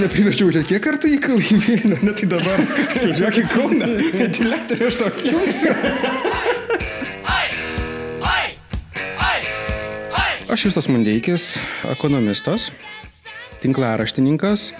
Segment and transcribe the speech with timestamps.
[0.00, 2.60] tave priverčiau, kiek kartų įkalai į Vilnių, net tai dabar,
[3.02, 5.74] tu žiūrėk į Kauną, ventiliatorių aš tokį jungsiu.
[10.50, 11.50] Aš Justas Mundeikis,
[11.92, 12.70] ekonomistas,
[13.60, 14.70] tinklaraštininkas,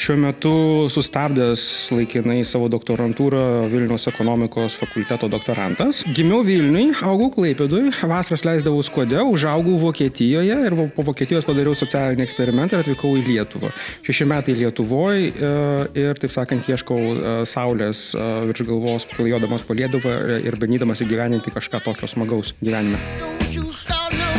[0.00, 0.52] šiuo metu
[0.92, 1.62] sustabdęs
[1.92, 6.00] laikinai savo doktorantūrą Vilnius ekonomikos fakulteto doktorantas.
[6.16, 12.78] Gimiau Vilniui, augau Klaipėdui, vasaras leisdavau skode, užaugau Vokietijoje ir po Vokietijos padariau socialinį eksperimentą
[12.78, 13.74] ir atvykau į Lietuvą.
[14.06, 20.16] Šeši metai Lietuvoje ir, taip sakant, ieškau e, saulės e, virš galvos, klajodamas po Lietuvą
[20.40, 24.29] ir bandydamas įgyveninti kažką tokio smagaus gyvenime.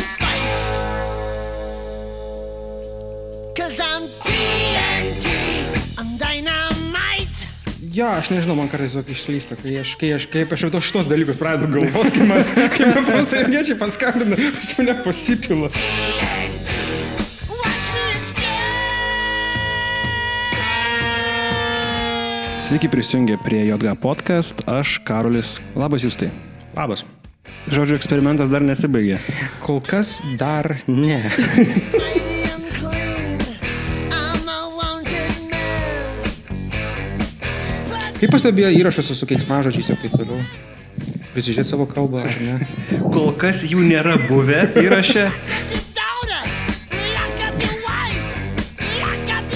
[7.92, 11.04] Jo, aš nežinau, man kartais išslysta, kai aš, kai aš, kai aš jau tos šitos
[11.10, 12.40] dalykus pradedu galvoti, kai man,
[12.72, 15.68] kai man pasirgiečiai paskambina, pas mane pasipila.
[22.62, 25.58] Sveiki prisijungę prie JG podcast, aš Karolis.
[25.76, 26.30] Labas jūs tai.
[26.72, 27.04] Labas.
[27.68, 29.20] Žodžiu, eksperimentas dar nesibaigė.
[29.66, 31.26] Kol kas dar ne.
[38.22, 40.44] Kaip pastebėjo įrašas su keiksmažodžiais ir taip toliau?
[41.32, 42.68] Prisižiūrėti savo kalbą, ar ne?
[43.10, 45.24] Kol kas jų nėra buvę įraše.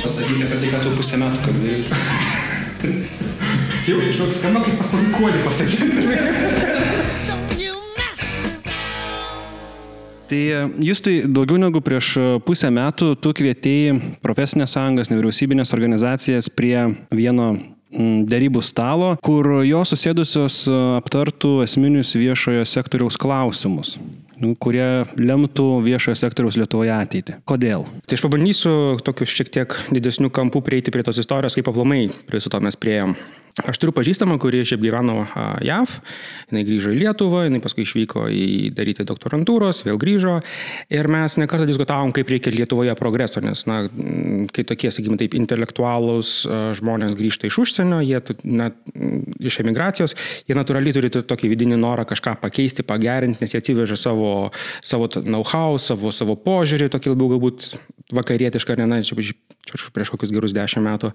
[0.01, 1.85] Pasakykite apie tai, ką tu pusę metų kalbėjai.
[3.87, 6.03] Jau, žinok, skamba kaip pastovi kuolį pasakyti.
[10.27, 16.51] Tai e, jūs tai daugiau negu prieš pusę metų tu kvietėjai profesinės sąjungas, nevyriausybinės organizacijas
[16.51, 16.81] prie
[17.15, 23.97] vieno dėrybų stalo, kur jos susėdusios e, aptartų esminius viešojo sektoriaus klausimus
[24.43, 27.39] nu, kurie lemtų viešojo sektoriaus Lietuvoje ateitį.
[27.49, 27.87] Kodėl?
[28.05, 32.43] Tai aš pabandysiu tokius šiek tiek didesnių kampų prieiti prie tos istorijos, kaip aplamai prie
[32.43, 33.17] su to mes prieėm.
[33.57, 35.23] Aš turiu pažįstamą, kuri šiaip gyveno
[35.65, 35.95] JAV,
[36.51, 40.35] jinai grįžo į Lietuvą, jinai paskui išvyko į daryti doktorantūros, vėl grįžo.
[40.93, 43.79] Ir mes nekartą diskutavom, kaip reikia Lietuvoje progreso, nes, na,
[44.53, 46.35] kai tokie, sakykime, taip, intelektualūs
[46.77, 48.77] žmonės grįžta iš užsienio, jie net
[49.41, 54.51] iš emigracijos, jie natūraliai turi tokį vidinį norą kažką pakeisti, pagerinti, nes jie atsiveža savo,
[54.85, 57.73] savo know-how, savo, savo požiūrį, tokį labiau galbūt
[58.13, 59.17] vakarietišką, ne, na, čia
[59.95, 61.13] prieš kokius gerus dešimt metų.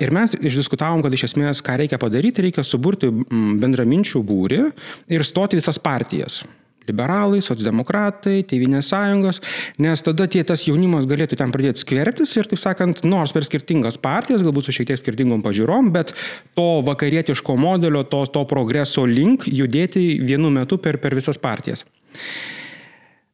[0.00, 4.64] Ir mes išdiskutavom, kad iš esmės, ką reikia padaryti, reikia suburti bendraminčių būrį
[5.12, 6.42] ir stoti visas partijas
[6.90, 9.40] liberalai, socialdemokratai, tėvinės sąjungos,
[9.82, 14.00] nes tada tie tas jaunimas galėtų ten pradėti skverbtis ir, taip sakant, nors per skirtingas
[14.00, 16.14] partijas, galbūt su šiek tiek skirtingom pažiūrom, bet
[16.58, 21.86] to vakarietiško modelio, to, to progreso link judėti vienu metu per, per visas partijas.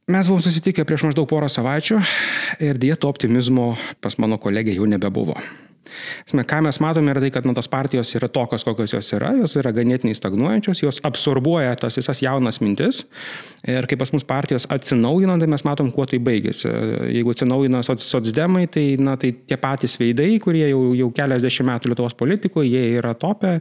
[0.07, 1.97] Mes buvom susitikę prieš maždaug porą savaičių
[2.63, 5.35] ir dieto optimizmo pas mano kolegę jau nebebuvo.
[6.47, 9.57] Ką mes matome yra tai, kad nu, tos partijos yra tokios, kokios jos yra, jos
[9.61, 13.05] yra ganėtinai stagnuojančios, jos absorbuoja tas visas jaunas mintis
[13.67, 16.69] ir kai pas mus partijos atsinaujina, tai mes matom, kuo tai baigėsi.
[17.11, 22.15] Jeigu atsinaujina socdemai, tai, na, tai tie patys veidai, kurie jau, jau keliasdešimt metų Lietuvos
[22.19, 23.57] politikoje, jie yra topę,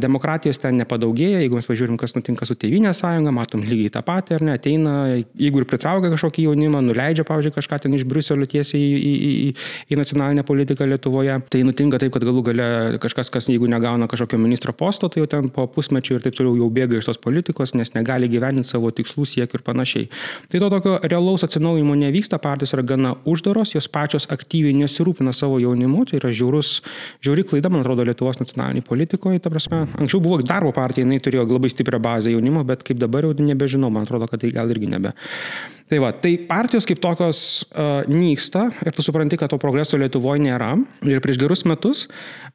[0.00, 4.38] demokratijos ten nepadaugėja, jeigu mes pažiūrim, kas nutinka su Tevinė sąjunga, matom lygiai tą patį,
[4.38, 4.94] ar ne, ateina,
[5.38, 9.52] jeigu ir pritraukia kažkokį jaunimą, nuleidžia, pavyzdžiui, kažką ten iš Briuselio tiesiai į, į, į,
[9.92, 12.68] į nacionalinę politiką Lietuvoje tai nutinka taip, kad galų gale
[13.02, 16.56] kažkas, kas jeigu negauna kažkokio ministro posto, tai jau ten po pusmečio ir taip toliau
[16.58, 20.10] jau bėga iš tos politikos, nes negali gyveninti savo tikslų, siekių ir panašiai.
[20.52, 25.60] Tai to tokio realaus atsinaujimo nevyksta, partijos yra gana uždaros, jos pačios aktyviai nesirūpina savo
[25.62, 26.78] jaunimu, tai yra žiaurus,
[27.24, 29.42] žiauri klaida, man atrodo, Lietuvos nacionaliniai politikoje.
[29.48, 33.90] Anksčiau buvo darbo partija, jinai turėjo labai stiprią bazę jaunimo, bet kaip dabar jau nebežinau,
[33.92, 35.14] man atrodo, kad tai gal irgi nebe.
[35.88, 37.38] Tai va, tai partijos kaip tokios
[37.72, 40.74] uh, nyksta ir tu supranti, kad to progreso Lietuvoje nėra.
[41.08, 42.08] Ir prieš gerus metus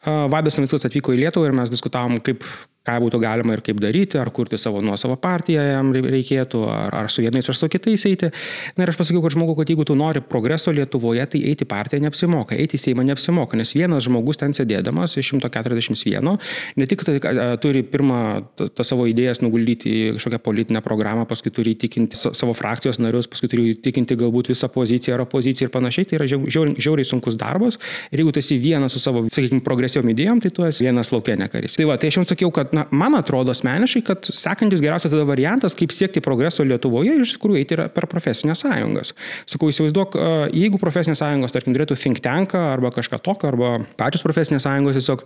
[0.06, 2.44] Vadas Navickas atvyko į Lietuvą ir mes diskutavom, kaip
[2.84, 7.12] ką būtų galima ir kaip daryti, ar kurti savo nuosavą partiją jam reikėtų, ar, ar
[7.12, 8.30] su vienais ar su kitais eiti.
[8.76, 12.04] Na ir aš pasakiau, kad žmogų, kad jeigu tu nori progreso Lietuvoje, tai eiti partiją
[12.04, 16.34] neapsimoka, eiti į Seimą neapsimoka, nes vienas žmogus ten sėdėdamas iš 141
[16.80, 17.16] ne tik tai,
[17.64, 18.20] turi pirmą
[18.60, 23.48] tą savo idėjas nuguldyti į kažkokią politinę programą, paskui turi įtikinti savo frakcijos narius, paskui
[23.52, 27.80] turi įtikinti galbūt visą poziciją ar opoziciją ir panašiai, tai yra žiauriai, žiauriai sunkus darbas.
[28.12, 29.64] Ir jeigu tu esi vienas su savo, sakykime,
[29.94, 31.76] progresyviom idėjom, tai tu esi vienas laukienė karys.
[31.78, 35.26] Tai va, tai aš jums sakiau, kad na, man atrodo asmeniškai, kad sekantis geriausias tada
[35.28, 39.14] variantas, kaip siekti progreso Lietuvoje, iš tikrųjų eiti yra per profesinės sąjungas.
[39.50, 40.18] Sakau, įsivaizduok,
[40.54, 45.26] jeigu profesinės sąjungos, tarkim, turėtų think tanką arba kažką tokio, arba pačios profesinės sąjungos tiesiog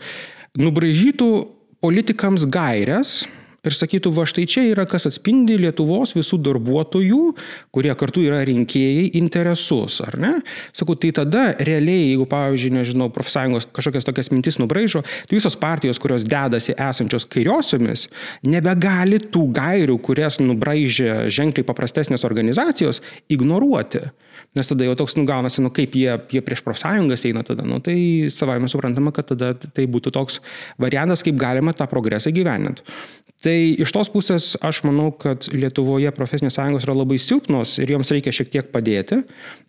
[0.59, 1.31] nubražytų
[1.83, 3.21] politikams gairias,
[3.67, 7.21] ir sakytų, va štai čia yra, kas atspindi Lietuvos visų darbuotojų,
[7.75, 10.33] kurie kartu yra rinkėjai, interesus, ar ne?
[10.75, 16.01] Sakau, tai tada realiai, jeigu, pavyzdžiui, nežinau, profsąjungos kažkokias tokias mintis nubraižo, tai visos partijos,
[16.01, 18.07] kurios dedasi esančios kairiosiomis,
[18.47, 23.03] nebegali tų gairių, kurias nubraižė ženkliai paprastesnės organizacijos,
[23.33, 24.07] ignoruoti.
[24.57, 27.97] Nes tada jau toks nugaunasi, nu kaip jie, jie prieš profsąjungas eina tada, nu tai
[28.33, 30.39] savai mes suprantama, kad tada tai būtų toks
[30.81, 32.85] variantas, kaip galima tą progresą gyveninti.
[33.43, 38.09] Tai iš tos pusės aš manau, kad Lietuvoje profesinės sąjungos yra labai silpnos ir joms
[38.09, 39.19] reikia šiek tiek padėti.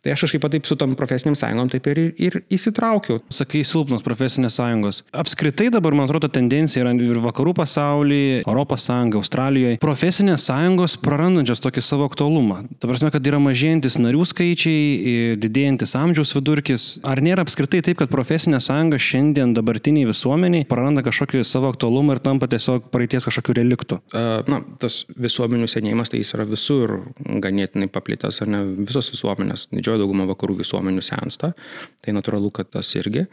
[0.01, 3.21] Tai aš kažkaip taip su tom profesiniam sąjungom taip ir, ir įsitraukiau.
[3.35, 5.03] Sakai, silpnos profesinės sąjungos.
[5.13, 9.81] Apskritai dabar, man atrodo, tendencija yra ir vakarų pasaulyje, Europos sąjunga, Australijoje.
[9.85, 12.63] Profesinės sąjungos prarandančios tokį savo aktualumą.
[12.81, 16.89] Ta prasme, kad yra mažėjantis narių skaičiai, didėjantis amžiaus vidurkis.
[17.05, 22.25] Ar nėra apskritai taip, kad profesinė sąjunga šiandien dabartiniai visuomeniai praranda kažkokį savo aktualumą ir
[22.25, 24.01] tampa tiesiog praeities kažkokiu reliktų?
[24.49, 30.03] Na, tas visuomenių senėjimas, tai jis yra visur ganėtinai paplitęs, ar ne visos visuomenės, didžioji
[30.03, 31.53] dauguma vakarų visuomenių sensta,
[32.05, 33.27] tai natūralu, kad tas irgi.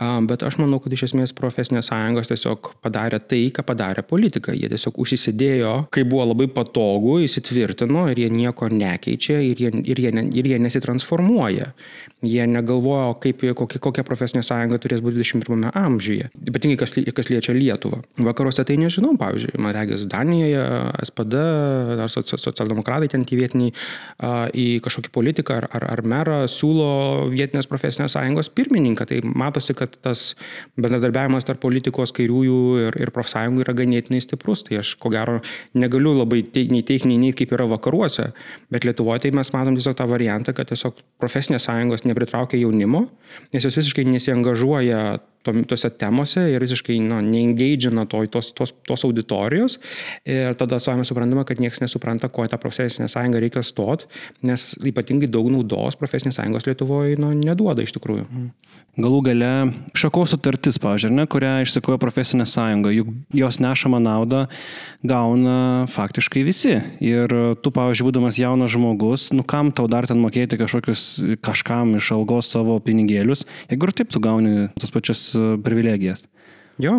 [0.00, 4.54] Bet aš manau, kad iš esmės profesinės sąjungos tiesiog padarė tai, ką padarė politika.
[4.56, 10.00] Jie tiesiog užsisidėjo, kai buvo labai patogu, įsitvirtino ir jie nieko nekeičia ir jie, ir
[10.00, 11.74] jie, ir jie nesitransformuoja.
[12.24, 16.30] Jie negalvojo, kaip, kokia, kokia profesinė sąjunga turės būti 21 amžiuje.
[16.48, 18.02] Ypatingai kas, kas liečia Lietuvą.
[18.24, 20.64] Vakaruose tai nežinau, pavyzdžiui, man regis Danijoje,
[21.06, 21.40] SPD
[22.04, 23.72] ar socialdemokratai ten tie vietiniai
[24.52, 26.90] į kažkokį politiką ar, ar, ar merą siūlo
[27.32, 29.08] vietinės profesinės sąjungos pirmininką.
[29.08, 30.34] Tai matosi, kad tas
[30.80, 34.64] bendradarbiavimas tarp politikos kairiųjų ir, ir profsąjungų yra ganėtinai stiprus.
[34.66, 35.38] Tai aš ko gero
[35.74, 38.30] negaliu labai te, nei teikti, nei kaip yra vakaruose,
[38.72, 43.06] bet Lietuvoje tai mes matom tiesiog tą variantą, kad tiesiog profesinės sąjungos nepritraukia jaunimo,
[43.54, 49.78] nes jos visiškai nesiangažuoja tose temose ir visiškai nu, neengagina to, tos, tos, tos auditorijos.
[50.28, 54.06] Ir tada savame suprantama, kad niekas nesupranta, ko tą profesinę sąjungą reikia stot,
[54.42, 58.26] nes ypatingai daug naudos profesinės sąjungos Lietuvoje nu, neduoda iš tikrųjų.
[58.28, 58.50] Mhm.
[59.00, 59.50] Galų gale
[59.94, 64.42] šakos sutartis, pažiūrėjau, kurią išsikoja profesinė sąjunga, juk jos nešama naudą
[65.06, 66.74] gauna faktiškai visi.
[66.98, 67.30] Ir
[67.62, 71.04] tu, pavyzdžiui, būdamas jaunas žmogus, nu kam tau dar ten mokėti kažkokius
[71.44, 75.29] kažkam iš algos savo pinigėlius, jeigu ir taip tu gauni tas pačias
[75.62, 76.28] privilegijas.
[76.80, 76.96] Jo,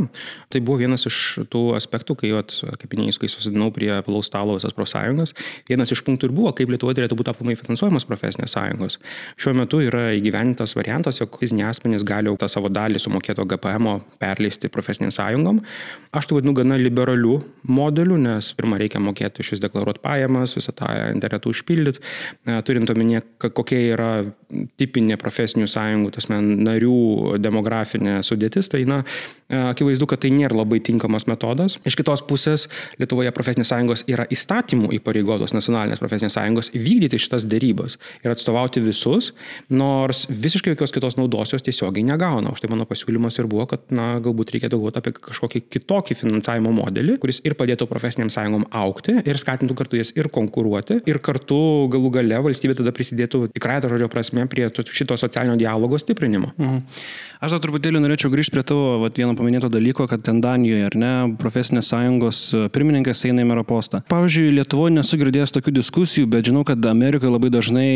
[0.52, 1.18] tai buvo vienas iš
[1.52, 5.34] tų aspektų, kai, vat, kaip minėjus, kai susidinau prie palaus stalo visas profsąjungas,
[5.70, 9.00] vienas iš punktų ir buvo, kaip Lietuvoje turėtų būti aplamai finansuojamos profesinės sąjungos.
[9.42, 13.90] Šiuo metu yra įgyvenintas variantas, jog fiziniai asmenys gali tą savo dalį sumokėto GPM
[14.22, 15.62] perleisti profesiniam sąjungom.
[16.16, 17.38] Aš tai vadinu gana liberalių
[17.72, 22.04] modelių, nes pirmą reikia mokėti šis deklaruoti pajamas, visą tą internetu užpildyti,
[22.68, 23.24] turint omenyje,
[23.56, 24.12] kokia yra
[24.80, 29.02] tipinė profesinių sąjungų, tas men, narių demografinė sudėtis, tai na,
[29.72, 31.78] akivaizdu, kad tai nėra labai tinkamas metodas.
[31.88, 32.68] Iš kitos pusės,
[33.02, 39.32] Lietuvoje profesinės sąjungos yra įstatymų įpareigotos nacionalinės profesinės sąjungos vykdyti šitas dėrybas ir atstovauti visus,
[39.72, 42.54] nors visiškai jokios kitos naudos jos tiesiogiai negauna.
[42.54, 46.74] Už tai mano pasiūlymas ir buvo, kad na, galbūt reikėtų galvoti apie kažkokį kitokį finansavimo
[46.76, 51.62] modelį, kuris ir padėtų profesiniam sąjungom aukti ir skatintų kartu jas ir konkuruoti ir kartu
[51.92, 56.54] galų gale valstybė tada prisidėtų tikrai to žodžio prasme prie šito socialinio dialogo stiprinimo.
[56.58, 56.82] Mhm.
[57.42, 60.96] Aš dar truputėlį norėčiau grįžti prie tavo vat, vieno paminėto dalyko, kad ten Danijoje, ar
[60.96, 64.00] ne, profesinės sąjungos e, pirmininkas eina į mero postą.
[64.12, 67.88] Pavyzdžiui, Lietuvoje nesu girdėjęs tokių diskusijų, bet žinau, kad Amerikoje labai dažnai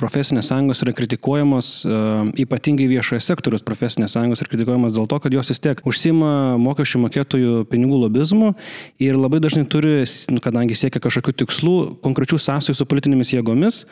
[0.00, 5.36] profesinės sąjungos yra kritikuojamos, uh, ypatingai viešojo sektoriaus profesinės sąjungos yra kritikuojamos dėl to, kad
[5.36, 6.30] jos vis tiek užsima
[6.62, 8.54] mokesčių mokėtojų pinigų lobizmu
[9.02, 9.96] ir labai dažnai turi,
[10.32, 13.82] nu, kadangi siekia kažkokių tikslų, konkrečių sąsajų su politinėmis jėgomis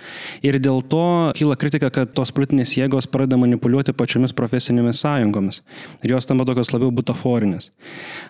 [0.47, 1.05] ir dėl to
[1.37, 5.63] kyla kritika, kad tos politinės jėgos pradeda manipuliuoti pačiomis profesinėmis sąjungomis
[6.03, 7.69] ir jos tampa tokios labiau butaforinės.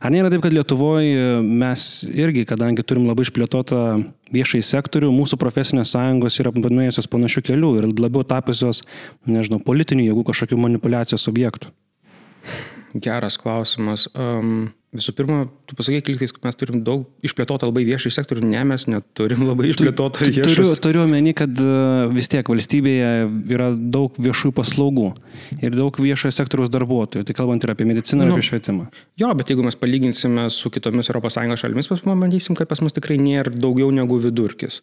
[0.03, 3.85] Ar nėra taip, kad Lietuvoje mes irgi, kadangi turim labai išplėtotą
[4.35, 8.83] viešai sektorių, mūsų profesinės sąjungos yra nuėjusios panašių kelių ir labiau tapusios,
[9.29, 11.73] nežinau, politinių jėgų kažkokių manipulacijos objektų?
[12.93, 14.09] Geras klausimas.
[14.13, 18.61] Um, Visų pirma, tu pasakai, kliktais, kad mes turim daug išplėtotą labai viešai sektorių, ne
[18.69, 20.51] mes neturim labai išplėtotą viešą.
[20.51, 21.77] Turiu, turiu omeny, kad e,
[22.13, 23.13] vis tiek valstybėje
[23.55, 25.07] yra daug viešųjų paslaugų
[25.65, 27.25] ir daug viešojo sektoriaus darbuotojų.
[27.25, 28.91] Tai kalbant ir apie mediciną, nu, ir apie švietimą.
[29.23, 33.49] Jo, bet jeigu mes palyginsime su kitomis ES šalimis, pamatysim, kad pas mus tikrai nėra
[33.49, 34.83] daugiau negu vidurkis.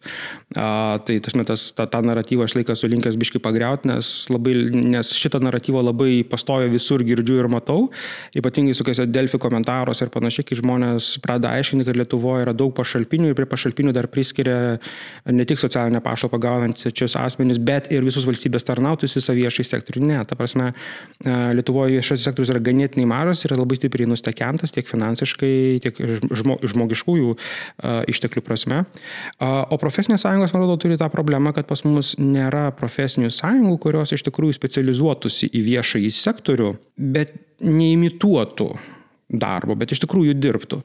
[0.58, 4.56] A, tai tas metas, tą, tą naratyvą aš laikas sulinkęs biški pagriauti, nes, labai,
[4.96, 7.88] nes šitą naratyvą labai pastoja visur girdžiu ir matau,
[8.34, 12.72] ypatingai su kokiuose Delfi komentaruose ir panašiai, kai žmonės pradeda aiškinti, kad Lietuvoje yra daug
[12.76, 14.78] pašalpinių ir prie pašalpinių dar priskiria
[15.30, 20.04] ne tik socialinę pašalpą gaunančius asmenys, bet ir visus valstybės tarnautojus visą viešai sektorių.
[20.10, 24.88] Ne, ta prasme, e, Lietuvoje viešasis sektorius yra ganėtinai mažas ir labai stipriai nustekentas tiek
[24.88, 25.54] finansiškai,
[25.84, 26.00] tiek
[26.40, 28.82] žmo, žmogiškųjų uh, išteklių prasme.
[29.40, 34.14] O profesinės sąjungos, man atrodo, turi tą problemą, kad pas mus nėra profesinių sąjungų, kurios
[34.16, 36.72] iš tikrųjų specializuotųsi į viešąjį sektorių,
[37.16, 38.72] bet neimituotų
[39.30, 40.80] darbo, bet iš tikrųjų dirbtų.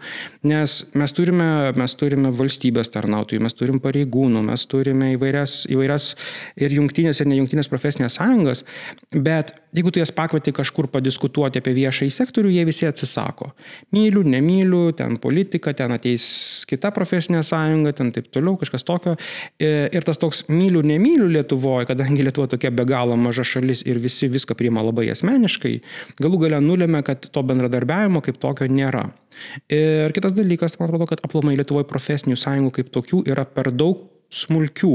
[0.50, 6.12] Nes mes turime, mes turime valstybės tarnautojų, mes turim pareigūnų, mes turime įvairias, įvairias
[6.62, 8.66] ir jungtinės, ir nejungtinės profesinės sąjungas,
[9.12, 13.52] bet jeigu tu jas pakvieti kažkur padiskutuoti apie viešąjį sektorių, jie visi atsisako.
[13.96, 16.26] Myliu, nemyliu, ten politika, ten ateis
[16.70, 19.16] kita profesinė sąjunga, ten taip toliau, kažkas tokio.
[19.60, 24.00] E, ir tas toks myliu, nemyliu Lietuvoje, kadangi Lietuva tokia be galo maža šalis ir
[24.04, 25.76] visi viską priima labai asmeniškai,
[26.24, 29.10] galų gale nulėmė, kad to bendradarbiavimo kaip tokio nėra.
[29.72, 34.15] Ir kitas dalykas, man atrodo, kad aplamai Lietuvoje profesinių sąjungų kaip tokių yra per daug
[34.36, 34.94] smulkių.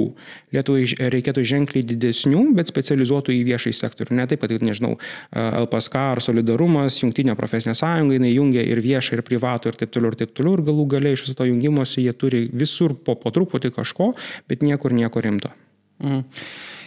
[0.55, 4.17] Lietuvai reikėtų ženkliai didesnių, bet specializuotų į viešai sektorių.
[4.19, 4.97] Ne taip, kad, nežinau,
[5.33, 10.13] LPSK ar Solidarumas, jungtinė profesinė sąjunga, jinai jungia ir viešą, ir privatų, ir taip toliau,
[10.13, 10.59] ir taip toliau.
[10.59, 14.13] Ir galų galiai iš viso to jungimuose jie turi visur po, po truputį kažko,
[14.51, 15.55] bet niekur nieko rimto.
[16.01, 16.27] Mhm.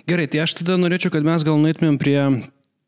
[0.10, 2.18] Gerai, tai aš tada norėčiau, kad mes gal nuėtumėm prie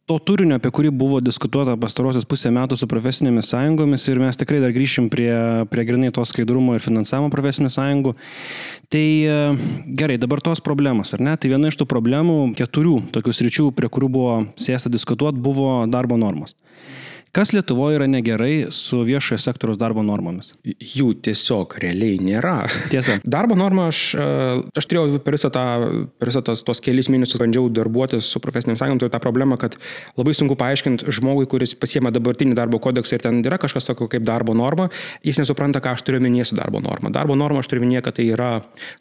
[0.05, 4.59] to turinio, apie kurį buvo diskutuota pastarosius pusę metų su profesinėmis sąjungomis ir mes tikrai
[4.61, 5.31] dar grįšim prie,
[5.71, 8.13] prie grinai to skaidrumo ir finansavimo profesinių sąjungų.
[8.93, 9.39] Tai e,
[9.97, 11.33] gerai, dabar tos problemos, ar ne?
[11.33, 16.21] Tai viena iš tų problemų, keturių tokių sričių, prie kurių buvo sėsta diskutuoti, buvo darbo
[16.21, 16.53] normos.
[17.35, 20.53] Kas Lietuvoje yra negerai su viešojo sektoriaus darbo normomis?
[20.63, 22.61] Jų tiesiog realiai nėra.
[22.87, 23.17] Tiesa.
[23.35, 24.27] Darbo normą aš, e,
[24.79, 25.63] aš turėjau per visą, tą,
[26.15, 29.75] per visą tas, tos kelis mėnesius bandžiau darbuotis su profesiniam sąjungom, tai tą problemą, kad
[30.15, 34.23] labai sunku paaiškinti žmogui, kuris pasiema dabartinį darbo kodeksą ir ten yra kažkas tokio kaip
[34.23, 34.87] darbo norma,
[35.27, 37.11] jis nesupranta, ką aš turiu minėti su darbo norma.
[37.11, 38.53] Darbo norma aš turiu minėti, kad tai yra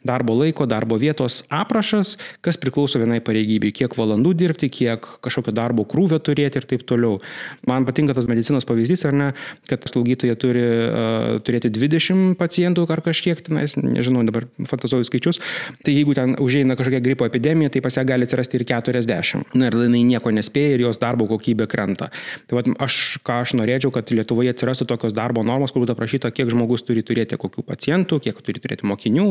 [0.03, 5.87] darbo laiko, darbo vietos aprašas, kas priklauso vienai pareigybei, kiek valandų dirbti, kiek kažkokio darbo
[5.87, 7.23] krūvio turėti ir taip toliau.
[7.71, 9.29] Man patinka tas tas medicinos pavyzdys, ar ne,
[9.69, 15.41] kad slaugytoja turi uh, turėti 20 pacientų ar kažkiek tenais, nežinau, dabar fantazuoju skaičius,
[15.85, 19.45] tai jeigu ten užeina kažkokia gripo epidemija, tai pas ją gali atsirasti ir 40.
[19.55, 22.09] Na ir jinai nieko nespėja ir jos darbo kokybė krenta.
[22.49, 26.31] Tai vat, aš, ką aš norėčiau, kad Lietuvoje atsirastų tokios darbo normos, kur būtų aprašyta,
[26.35, 29.27] kiek žmogus turi turėti kokių pacientų, kiek turi turėti mokinių,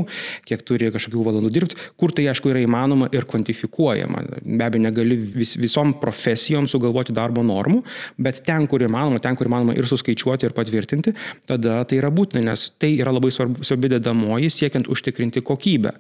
[0.49, 4.25] kiek turi kažkokių valandų dirbti, kur tai aišku yra įmanoma ir kvantifikuojama.
[4.45, 7.83] Be abejo, negali vis, visom profesijom sugalvoti darbo normų,
[8.21, 11.15] bet ten, kur įmanoma, ten, kur įmanoma ir suskaičiuoti, ir patvirtinti,
[11.49, 15.95] tada tai yra būtina, nes tai yra labai svarbi, dedamoji siekiant užtikrinti kokybę.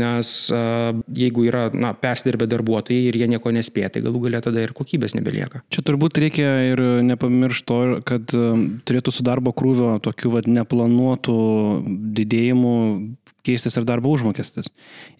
[0.00, 0.32] Nes
[1.16, 5.16] jeigu yra na, persidirbę darbuotojai ir jie nieko nespėja, tai galų galia tada ir kokybės
[5.18, 5.64] nebelieka.
[5.72, 8.32] Čia turbūt reikia ir nepamiršti to, kad
[8.88, 11.40] turėtų su darbo krūvio tokių vad neplanuotų
[12.20, 12.76] didėjimų
[13.46, 14.70] keistis ir darbo užmokestis.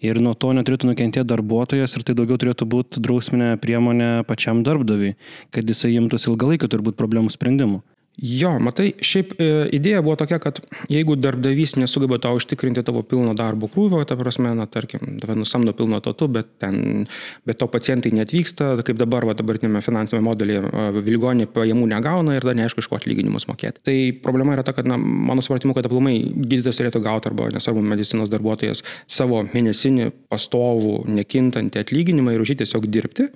[0.03, 5.15] Ir nuo to neturėtų nukentėti darbuotojas ir tai daugiau turėtų būti drausminė priemonė pačiam darbdaviui,
[5.51, 7.81] kad jisai imtųsi ilgalaikio turbūt problemų sprendimų.
[8.19, 10.59] Jo, matai, šiaip e, idėja buvo tokia, kad
[10.91, 15.71] jeigu darbdavys nesugeba tau užtikrinti tavo pilno darbo krūvio, ta prasme, na, tarkim, tave nusamdo
[15.73, 17.07] pilno totu, bet, ten,
[17.47, 20.63] bet to pacientai netvyksta, kaip dabar, va, dabartinėme finansinėme modelėje,
[21.07, 23.81] vilgonė pajamų negauna ir dar neaišku, iš ko atlyginimus mokėti.
[23.87, 23.95] Tai
[24.27, 28.29] problema yra ta, kad, na, mano supratimu, kad aplamai gydytojas turėtų gauti arba, nesvarbu, medicinos
[28.29, 33.31] darbuotojas savo mėnesinį pastovų, nekintantį atlyginimą ir už jį tiesiog dirbti.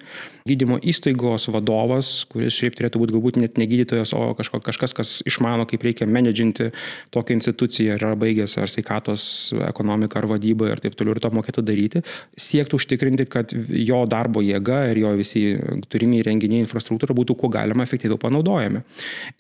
[0.46, 5.14] Gydymo įstaigos vadovas, kuris šiaip turėtų būti galbūt net ne gydytojas, o kažkokia kažkas, kas
[5.28, 6.72] išmano, kaip reikia menedžinti
[7.16, 9.28] tokią instituciją, yra baigęs ar sveikatos
[9.70, 12.04] ekonomiką, ar vadybą ir taip toliau ir to mokėtų daryti,
[12.40, 15.46] siektų užtikrinti, kad jo darbo jėga ir jo visi
[15.92, 18.84] turimi įrenginiai infrastruktūra būtų kuo galima efektyviau panaudojami.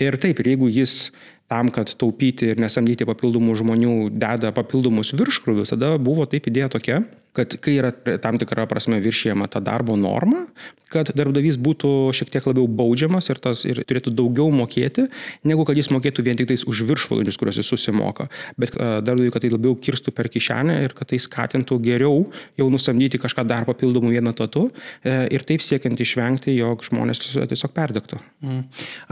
[0.01, 1.11] Ir taip, ir jeigu jis
[1.51, 7.03] tam, kad taupyti ir nesamdyti papildomų žmonių, deda papildomus virškruvius, tada buvo taip idėja tokia,
[7.35, 7.91] kad kai yra
[8.23, 10.45] tam tikra prasme viršėjama ta darbo norma,
[10.91, 15.07] kad darbdavys būtų šiek tiek labiau baudžiamas ir, tas, ir turėtų daugiau mokėti,
[15.47, 18.27] negu kad jis mokėtų vien tik tais už viršvalandžius, kuriuos jis susimoka.
[18.61, 22.25] Bet darbdaviui, kad tai labiau kirstų per kišenę ir kad tai skatintų geriau
[22.59, 27.73] jau nusamdyti kažką dar papildomų vieną tatu e, ir taip siekiant išvengti, jog žmonės tiesiog
[27.75, 28.21] perdegtų.
[28.45, 28.61] Mm.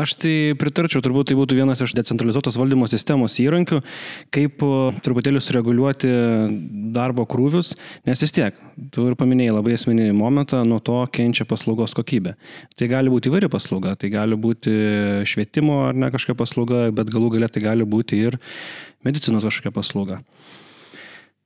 [0.03, 3.81] Aš tai pritarčiau, turbūt tai būtų vienas iš decentralizuotos valdymo sistemos įrankių,
[4.33, 4.63] kaip
[5.03, 6.13] truputėlį sureguliuoti
[6.93, 7.73] darbo krūvius,
[8.07, 8.57] nes vis tiek,
[8.93, 12.35] tu ir paminėjai labai esminį momentą, nuo to kenčia paslaugos kokybė.
[12.77, 14.73] Tai gali būti įvairi paslauga, tai gali būti
[15.25, 18.37] švietimo ar ne kažkokia paslauga, bet galų galia tai gali būti ir
[19.07, 20.19] medicinos kažkokia paslauga.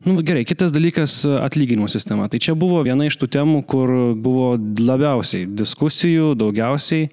[0.05, 2.27] Nu, gerai, kitas dalykas- atlyginimų sistema.
[2.29, 7.09] Tai čia buvo viena iš tų temų, kur buvo labiausiai diskusijų, daugiausiai.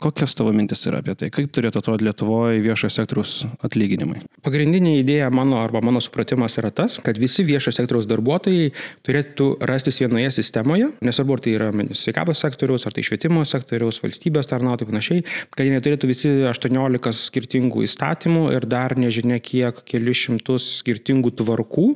[0.00, 1.28] Kokios tavo mintis yra apie tai?
[1.30, 4.24] Kaip turėtų atrodyti Lietuvoje viešojo sektoriaus atlyginimai?
[4.42, 8.72] Pagrindinė idėja mano arba mano supratimas yra tas, kad visi viešojo sektoriaus darbuotojai
[9.06, 14.50] turėtų rastis vienoje sistemoje, nesvarbu, ar tai yra sveikatos sektoriaus, ar tai švietimo sektoriaus, valstybės
[14.50, 20.80] tarnautojai panašiai, kad jie neturėtų visi 18 skirtingų įstatymų ir dar nežinia kiek keli šimtus
[20.80, 21.86] skirtingų tvarkų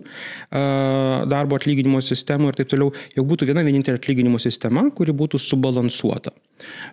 [0.52, 6.36] darbo atlyginimo sistemų ir taip toliau, jog būtų viena vienintelė atlyginimo sistema, kuri būtų subalansuota.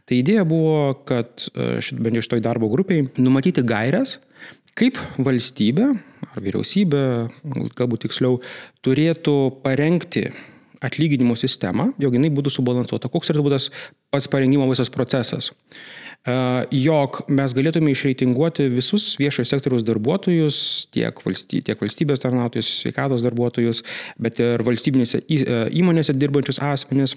[0.05, 4.19] Tai idėja buvo, kad e, šit, bent jau šitoj darbo grupiai numatyti gairias,
[4.77, 5.87] kaip valstybė
[6.35, 7.01] ar vyriausybė,
[7.77, 8.37] galbūt tiksliau,
[8.85, 10.27] turėtų parengti
[10.85, 13.09] atlyginimo sistemą, jog jinai būtų subalansuota.
[13.09, 13.69] Koks yra tas
[14.13, 15.53] pats parengimo visas procesas
[16.25, 20.57] jog mes galėtume išreitinguoti visus viešojo sektoriaus darbuotojus,
[20.95, 23.83] tiek, valsty, tiek valstybės tarnautojus, sveikatos darbuotojus,
[24.17, 27.13] bet ir valstybinėse įmonėse dirbančius asmenis,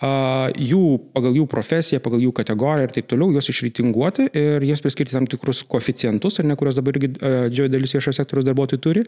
[0.00, 0.84] jų,
[1.16, 5.28] pagal jų profesiją, pagal jų kategoriją ir taip toliau, juos išreitinguoti ir jiems priskirti tam
[5.28, 9.04] tikrus koficientus, ar ne, kurios dabar irgi didžioji dalis viešojo sektoriaus darbuotojų turi.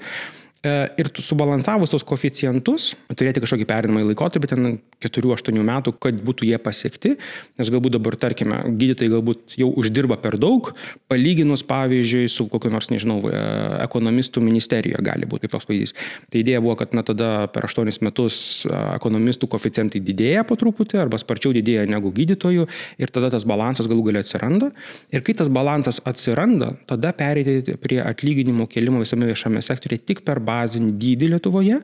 [0.98, 4.64] Ir subalansavus tos koficientus, turėti kažkokį perinamąjį laikotarpį, ten
[5.04, 7.12] 4-8 metų, kad būtų jie pasiekti,
[7.60, 10.74] nes galbūt dabar, tarkime, gydytojai galbūt galbūt jau uždirba per daug,
[11.08, 15.94] palyginus pavyzdžiui su kokiu nors, nežinau, e, ekonomistų ministerijoje gali būti toks pavyzdys.
[16.30, 20.98] Tai idėja buvo, kad na tada per 8 metus e, ekonomistų koficientai didėja po truputį
[21.00, 22.68] arba sparčiau didėja negu gydytojų
[22.98, 24.72] ir tada tas balansas galų galia atsiranda.
[25.12, 30.40] Ir kai tas balansas atsiranda, tada pereiti prie atlyginimų kelimo visame viešame sektorėje tik per
[30.40, 31.82] bazinį dydį Lietuvoje,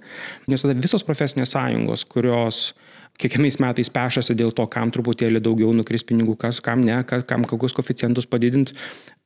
[0.49, 2.73] nes tada visos profesinės sąjungos, kurios
[3.21, 7.76] kiekvienais metais pešasi dėl to, kam truputėlį daugiau nukris pinigų, kas, kam ne, kam kokius
[7.76, 8.76] koficientus padidinti.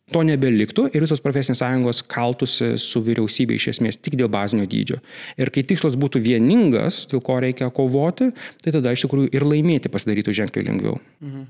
[0.08, 5.02] To nebeliktų ir visos profesinės sąjungos kaltųsi su vyriausybė iš esmės tik dėl bazinio dydžio.
[5.36, 8.30] Ir kai tikslas būtų vieningas, dėl ko reikia kovoti,
[8.64, 10.96] tai tada iš tikrųjų ir laimėti pasidarytų ženkliai lengviau.
[11.20, 11.44] Mhm.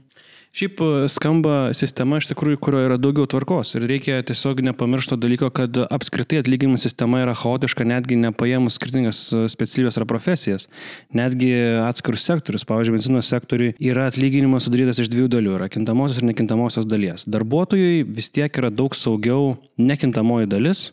[0.57, 5.51] Šiaip e, skamba sistema iš tikrųjų, kurioje yra daugiau tvarkos ir reikia tiesiog nepamiršto dalyko,
[5.55, 10.69] kad apskritai atlyginimų sistema yra chaotiška, netgi nepaėmus skirtingas e, specialybės ar profesijas,
[11.13, 11.53] netgi
[11.85, 12.65] atskirus sektorius.
[12.69, 17.29] Pavyzdžiui, medicinos sektoriui yra atlyginimas sudarytas iš dviejų dalių- yra kintamosios ir nekintamosios dalies.
[17.29, 20.89] Darbuotojui vis tiek yra daug saugiau nekintamoji dalis,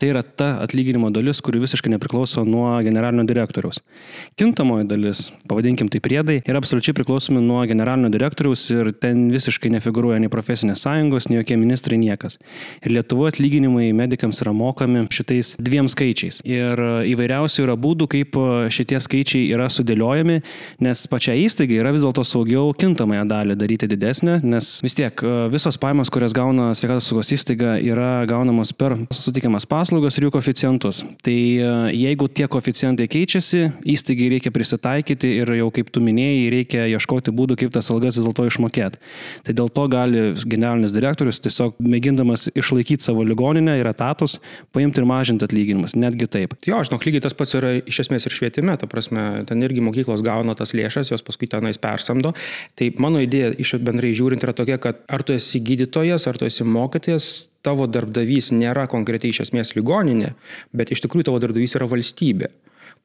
[0.00, 3.82] Tai yra ta atlyginimo dalis, kuri visiškai nepriklauso nuo generalinio direktoriaus.
[4.40, 10.22] Kintamoji dalis, pavadinkim tai priedai, yra absoliučiai priklausomi nuo generalinio direktoriaus ir ten visiškai nefiguruoja
[10.22, 12.38] nei profesinės sąjungos, nei jokie ministrai, niekas.
[12.80, 16.40] Ir Lietuvoje atlyginimai medikams yra mokami šitais dviem skaičiais.
[16.48, 16.80] Ir
[17.12, 18.40] įvairiausių yra būdų, kaip
[18.72, 20.38] šitie skaičiai yra sudėliojami,
[20.80, 25.76] nes pačiai įstaigai yra vis dėlto saugiau kintamąją dalį daryti didesnę, nes vis tiek visos
[25.76, 31.00] pajamos, kurias gauna sveikatos saugos įstaiga, yra gaunamos per sutikiamas paslaugas paslaugas ir jų koficijantus.
[31.24, 36.84] Tai e, jeigu tie koficijantai keičiasi, įstaigai reikia prisitaikyti ir jau kaip tu minėjai, reikia
[36.92, 39.00] ieškoti būdų, kaip tas algas vis dėlto išmokėti.
[39.48, 44.38] Tai dėl to gali generalinis direktorius tiesiog mėgindamas išlaikyti savo ligoninę ir etatus,
[44.70, 46.54] paimti ir mažinti atlyginimus, netgi taip.
[46.68, 50.22] Jo, žinok, lygiai tas pats yra iš esmės ir švietime, ta prasme, ten irgi mokyklos
[50.22, 52.36] gauna tas lėšas, jos paskui tenais persamdo.
[52.78, 56.46] Tai mano idėja iš bendrai žiūrint yra tokia, kad ar tu esi gydytojas, ar tu
[56.46, 57.32] esi mokytojas,
[57.66, 60.34] tavo darbdavys nėra konkretiai iš esmės ligoninė,
[60.76, 62.50] bet iš tikrųjų tavo darbdavys yra valstybė.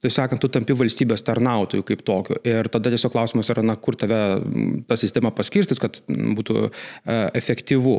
[0.03, 2.35] Tai sakant, tu tampi valstybės tarnautojų kaip tokiu.
[2.45, 4.19] Ir tada tiesiog klausimas yra, na, kur tave
[4.89, 6.69] ta sistema paskirstis, kad būtų e,
[7.39, 7.95] efektyvu,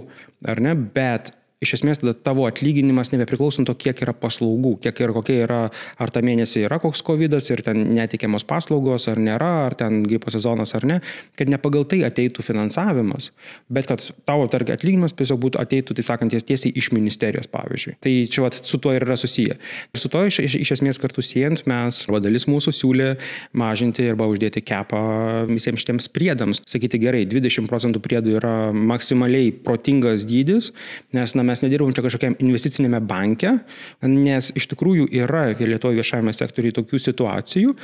[0.53, 0.77] ar ne?
[0.77, 1.33] Bet
[1.65, 5.61] iš esmės tada tavo atlyginimas nebepriklauso nuo to, kiek yra paslaugų, kiek ir kokia yra,
[5.97, 10.29] ar tą mėnesį yra koks COVID ir ten netikiamos paslaugos, ar nėra, ar ten gripo
[10.33, 10.99] sezonas ar ne,
[11.39, 13.31] kad ne pagal tai ateitų finansavimas,
[13.73, 17.97] bet kad tavo, tarkim, atlyginimas tiesiog būtų ateitų, tai sakant, tiesiai iš ministerijos, pavyzdžiui.
[18.05, 19.57] Tai čia vat, su tuo ir yra susiję.
[19.97, 23.09] Ir su to iš, iš, iš esmės kartu siejant mes, arba dalis mūsų siūlė
[23.57, 25.01] mažinti arba uždėti kepą
[25.49, 26.61] visiems šitiems priedams.
[26.69, 30.73] Sakyti gerai, 20 procentų priedų yra maksimaliai protingas dydis,
[31.17, 33.57] nes, na, mes nedirbam čia kažkokiam investicinėme banke,
[34.03, 37.75] nes iš tikrųjų yra Lietuvoje viešajame sektoriuje tokių situacijų,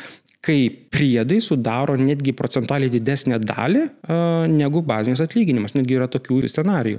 [0.42, 3.83] kai priedai sudaro netgi procentualiai didesnę dalį
[4.51, 5.77] negu bazinis atlyginimas.
[5.79, 6.98] Netgi yra tokių scenarijų.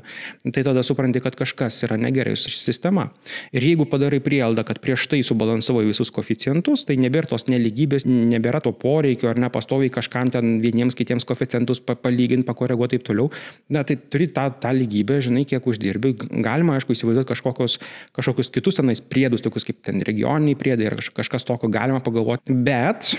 [0.55, 3.09] Tai tada supranti, kad kažkas yra negerai su sistema.
[3.51, 8.63] Ir jeigu padarai prieldą, kad prieš tai subalansavai visus koficijantus, tai nebėra tos neligybės, nebėra
[8.63, 13.27] to poreikio ar nepastoviai kažkam ten vieniems kitiems koficijantus palyginti, pakoreguoti taip toliau.
[13.67, 16.15] Na, tai turi tą, tą lygybę, žinai, kiek uždirbi.
[16.53, 17.79] Galima, aišku, įsivaizduoti kažkokius,
[18.15, 22.53] kažkokius kitus tenais priedus, tokius kaip ten regioniniai priedai ar kažkas tokio galima pagalvoti.
[22.53, 23.15] Bet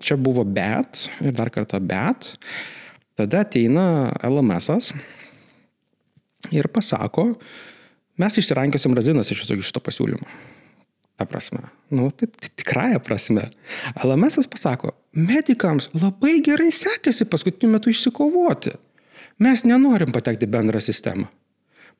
[0.00, 2.34] Čia buvo bet ir dar kartą bet.
[3.14, 4.90] Tada ateina LMS
[6.50, 7.36] ir pasako,
[8.18, 10.26] mes išsirankiosim razinas iš šito pasiūlymo.
[11.14, 11.62] Ta prasme.
[11.94, 13.46] Nu, taip, tikrąją prasme.
[14.02, 18.74] LMS pasako, medikams labai gerai sekėsi paskutiniu metu išsikovoti.
[19.38, 21.30] Mes nenorim patekti bendrą sistemą.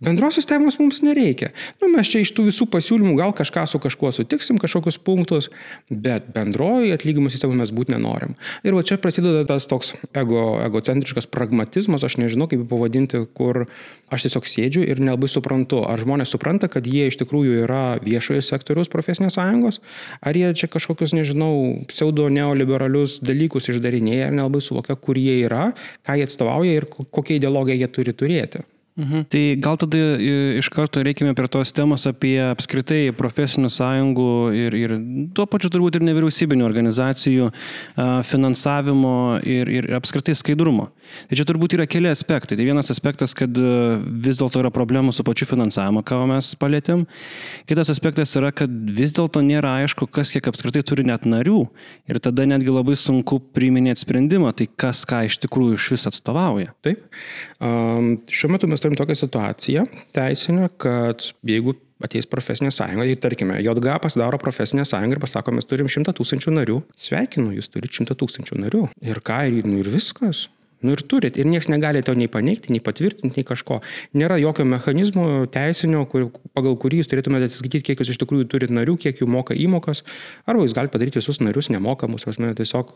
[0.03, 1.53] Bendros sistemos mums nereikia.
[1.79, 5.49] Nu, mes čia iš tų visų pasiūlymų gal kažką su kažkuo sutiksim, kažkokius punktus,
[5.89, 8.35] bet bendroji atlyginimų sistema mes būti nenorim.
[8.67, 13.65] Ir va čia prasideda tas toks ego, egocentriškas pragmatizmas, aš nežinau kaip pavadinti, kur
[14.11, 18.43] aš tiesiog sėdžiu ir nelabai suprantu, ar žmonės supranta, kad jie iš tikrųjų yra viešojo
[18.43, 19.79] sektoriaus profesinės sąjungos,
[20.27, 21.55] ar jie čia kažkokius, nežinau,
[21.87, 25.71] pseudo neoliberalius dalykus išdarinėja ir nelabai suvokia, kur jie yra,
[26.03, 28.67] ką jie atstovauja ir kokią ideologiją jie turi turėti.
[28.95, 29.25] Mhm.
[29.27, 29.99] Tai gal tada
[30.55, 34.93] iš karto reikime prie tos temos apie apskritai profesinių sąjungų ir, ir
[35.35, 37.49] tuo pačiu turbūt ir nevyriausybinių organizacijų
[38.29, 40.93] finansavimo ir, ir apskritai skaidrumo.
[41.27, 42.55] Tai čia turbūt yra keli aspektai.
[42.55, 47.03] Tai vienas aspektas, kad vis dėlto yra problemų su pačiu finansavimu, ką mes palėtėm.
[47.67, 51.65] Kitas aspektas yra, kad vis dėlto nėra aišku, kas kiek apskritai turi net narių.
[52.07, 56.79] Ir tada netgi labai sunku priiminėti sprendimą, tai kas ką iš tikrųjų iš vis atstovauja.
[56.87, 57.03] Taip.
[57.59, 63.61] Um, šiuo metu mes turim tokią situaciją teisinę, kad jeigu ateis profesinė sąjunga, tai tarkime,
[63.65, 66.81] JG pasidaro profesinė sąjunga ir pasako, mes turim šimtą tūkstančių narių.
[67.01, 68.83] Sveikinu, jūs turite šimtą tūkstančių narių.
[69.09, 70.49] Ir ką, ir, nu, ir viskas.
[70.85, 71.39] Nu ir turit.
[71.41, 73.79] Ir niekas negali to nei paneigti, nei patvirtinti, nei kažko.
[74.21, 78.75] Nėra jokio mechanizmo teisinio, kur, pagal kurį jūs turėtumėte atsiskaityti, kiek jūs iš tikrųjų turit
[78.75, 80.05] narių, kiek jų moka įmokas.
[80.45, 82.27] Arba jūs galite padaryti visus narius nemokamus.
[82.29, 82.93] Prasme, tiesiog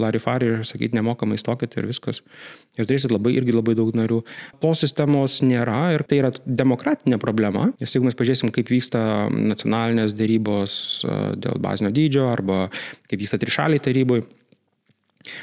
[0.00, 2.22] larifari ir sakyti nemokamai stokit ir viskas.
[2.80, 4.22] Ir turėsit labai, irgi labai daug narių.
[4.64, 7.68] Tos sistemos nėra ir tai yra demokratinė problema.
[7.82, 10.80] Nes jeigu mes pažiūrėsim, kaip vyksta nacionalinės dėrybos
[11.36, 12.68] dėl bazinio dydžio arba
[13.10, 14.24] kaip vyksta trišaliai taryboje,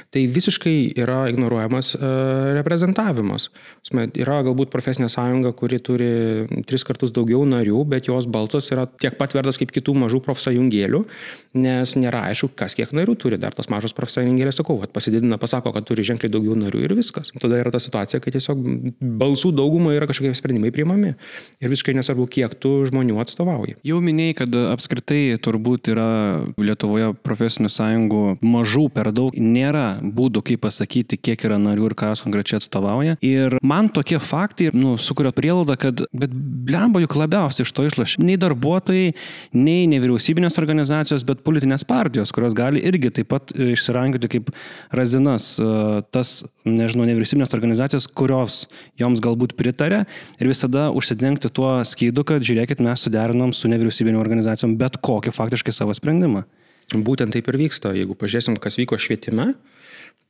[0.10, 2.00] Tai visiškai yra ignoruojamas e,
[2.58, 3.48] reprezentavimas.
[4.18, 6.08] Yra galbūt profesinė sąjunga, kuri turi
[6.68, 11.04] tris kartus daugiau narių, bet jos balsas yra tiek pat vertas kaip kitų mažų profsąjungėlių,
[11.62, 13.40] nes nėra aišku, kas kiek narių turi.
[13.42, 17.32] Dar tas mažos profsąjungėlės, sakau, pasididina, pasako, kad turi ženkliai daugiau narių ir viskas.
[17.38, 18.66] Tada yra ta situacija, kai tiesiog
[19.22, 21.14] balsų daugumą yra kažkokie sprendimai priimami.
[21.62, 23.78] Ir visiškai nesvarbu, kiek tų žmonių atstovauja.
[23.88, 26.10] Jau minėjai, kad apskritai turbūt yra
[26.58, 29.38] Lietuvoje profesinių sąjungų mažų per daug.
[29.38, 33.18] Nėra nėra būdų, kaip pasakyti, kiek yra narių ir ką jos konkrečiai atstovauja.
[33.26, 38.18] Ir man tokie faktai, nu, sukuria prielaidą, kad, bet blemba juk labiausiai iš to išlaš
[38.22, 39.14] nei darbuotojai,
[39.58, 44.52] nei nevyriausybinės organizacijos, bet politinės partijos, kurios gali irgi taip pat e, išsirankioti kaip
[44.96, 45.72] razinas e,
[46.16, 48.64] tas, nežinau, nevyriausybinės organizacijos, kurios
[49.00, 50.04] joms galbūt pritarė
[50.40, 55.76] ir visada užsidengti tuo skydu, kad žiūrėkit, mes suderinom su nevyriausybinėm organizacijom bet kokį faktiškai
[55.76, 56.46] savo sprendimą.
[56.96, 57.92] Būtent taip ir vyksta.
[57.98, 59.52] Jeigu pažiūrėsim, kas vyko švietime,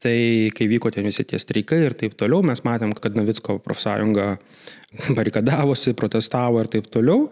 [0.04, 4.36] tai kai vyko ten visi tie streikai ir taip toliau, mes matėm, kad Navicko profsąjunga
[5.18, 7.28] barikadavosi, protestavo ir taip toliau.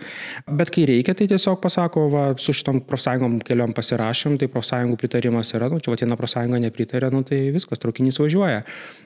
[0.59, 5.53] Bet kai reikia, tai tiesiog pasako, va, su šitom profsąjungom keliom pasirašym, tai profsąjungų pritarimas
[5.55, 8.65] yra, nu, čia va viena profsąjunga nepritarė, nu, tai viskas, traukinys važiuoja.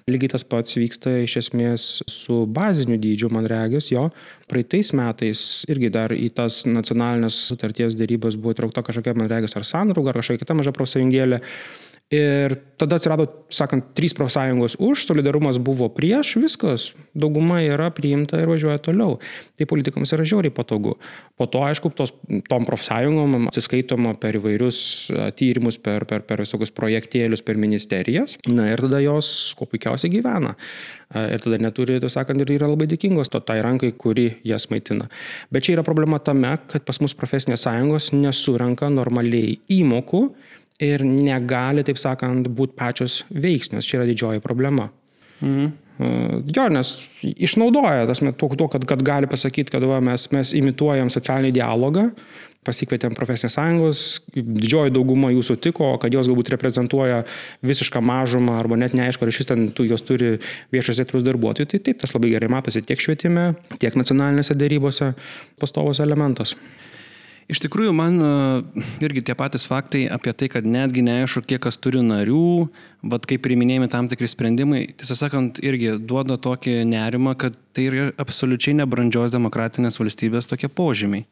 [0.10, 4.08] Lygiai tas pats vyksta iš esmės su baziniu dydžiu, man regis, jo.
[4.50, 9.67] Praeitais metais irgi dar į tas nacionalinės sutarties dėrybas buvo įtraukta kažkokia, man regis, ar
[9.67, 11.43] sanrauga, ar kažkokia kita maža profsąjungėlė.
[12.10, 18.50] Ir tada atsirado, sakant, trys profsąjungos už, solidarumas buvo prieš, viskas, dauguma yra priimta ir
[18.50, 19.19] važiuoja toliau.
[19.60, 20.95] Tai politikams yra žiauriai patogu.
[21.38, 22.15] Po to, aišku, tos,
[22.50, 24.82] tom profsąjungom atsiskaitoma per įvairius
[25.38, 28.39] tyrimus, per, per, per visokius projektėlius, per ministerijas.
[28.50, 30.58] Na ir tada jos kuo puikiausiai gyvena.
[31.13, 35.12] Ir tada neturi, tu sakant, ir yra labai dėkingos to tai rankai, kuri jas maitina.
[35.54, 40.30] Bet čia yra problema tame, kad pas mus profesinės sąjungos nesurenka normaliai įmokų
[40.80, 43.88] ir negali, taip sakant, būti pačios veiksnios.
[43.88, 44.89] Čia yra didžioji problema.
[45.44, 45.70] Mhm.
[46.56, 46.94] Jo, nes
[47.28, 52.06] išnaudoja tas tuo, tuo kad, kad gali pasakyti, kad va, mes, mes imituojam socialinį dialogą,
[52.68, 54.02] pasikvietėm profesinės sąjungos,
[54.36, 57.22] didžioji dauguma jų sutiko, kad jos galbūt reprezentuoja
[57.68, 60.38] visišką mažumą arba net neaišku, ar iš vis ten jos turi
[60.76, 61.72] viešos sektoriaus darbuotojų.
[61.74, 65.13] Tai taip, tas labai gerai matosi tiek švietime, tiek nacionalinėse dėrybose
[65.60, 66.56] pastovos elementas.
[67.50, 68.28] Iš tikrųjų, man e,
[69.02, 72.68] irgi tie patys faktai apie tai, kad netgi neaišku, kiek kas turi narių,
[73.10, 78.06] vad kaip priminėjami tam tikri sprendimai, tiesą sakant, irgi duoda tokį nerimą, kad tai yra
[78.22, 81.26] absoliučiai nebrandžios demokratinės valstybės tokie požymiai.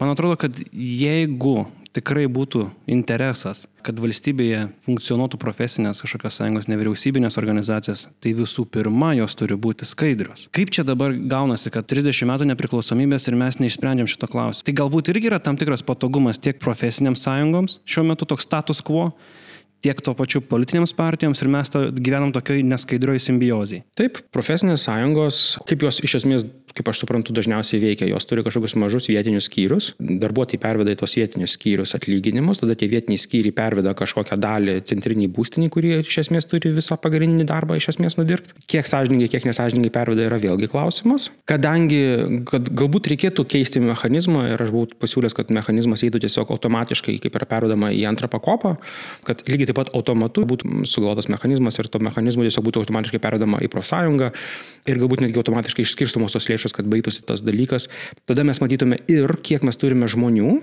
[0.00, 8.06] Man atrodo, kad jeigu tikrai būtų interesas, kad valstybėje funkcionuotų profesinės kažkokios sąjungos nevyriausybinės organizacijos,
[8.22, 10.48] tai visų pirma jos turi būti skaidrios.
[10.56, 14.66] Kaip čia dabar gaunasi, kad 30 metų nepriklausomybės ir mes neišsprendžiam šito klausimo?
[14.68, 19.10] Tai galbūt irgi yra tam tikras patogumas tiek profesiniams sąjungoms, šiuo metu toks status quo,
[19.82, 23.82] tiek to pačiu politinėms partijoms ir mes to gyvenam tokioj neskaidrioj simbiozijai.
[23.98, 26.46] Taip, profesinės sąjungos, kaip jos iš esmės
[26.76, 28.08] kaip aš suprantu, dažniausiai veikia.
[28.10, 32.88] Jos turi kažkokius mažus vietinius skyrius, darbuotojai perveda į tos vietinius skyrius atlyginimus, tada tie
[32.92, 37.92] vietiniai skyriai perveda kažkokią dalį centriniai būstiniai, kurie iš esmės turi visą pagrindinį darbą iš
[37.94, 38.56] esmės nudirbti.
[38.70, 41.28] Kiek sąžininkai, kiek nesažininkai perveda yra vėlgi klausimas.
[41.48, 42.02] Kadangi
[42.48, 47.36] kad galbūt reikėtų keisti mechanizmą ir aš buvau pasiūlęs, kad mechanizmas eitų tiesiog automatiškai, kaip
[47.38, 48.76] yra pervedama į antrą pakopą,
[49.26, 53.60] kad lygiai taip pat automatu būtų sugalvotas mechanizmas ir to mechanizmo tiesiog būtų automatiškai pervedama
[53.62, 54.32] į profsąjungą
[54.88, 57.88] ir galbūt netgi automatiškai išskirstomos tos lėšos lėšos, kad baigtųsi tas dalykas,
[58.26, 60.60] tada mes matytume ir kiek mes turime žmonių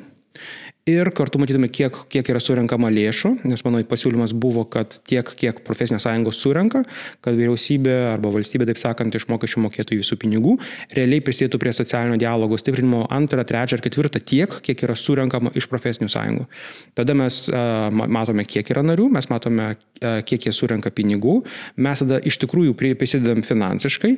[0.89, 5.61] ir kartu matytume, kiek, kiek yra surinkama lėšų, nes mano pasiūlymas buvo, kad tiek, kiek
[5.67, 6.81] profesinės sąjungos surenka,
[7.25, 10.55] kad vyriausybė arba valstybė, taip sakant, iš mokesčių mokėtų visų pinigų,
[10.97, 15.69] realiai prisidėtų prie socialinio dialogo stiprinimo antrą, trečią ar ketvirtą tiek, kiek yra surenkama iš
[15.69, 16.47] profesinių sąjungų.
[16.97, 21.41] Tada mes uh, matome, kiek yra narių, mes matome, uh, kiek jie surenka pinigų,
[21.77, 24.15] mes tada iš tikrųjų prisidedam finansiškai,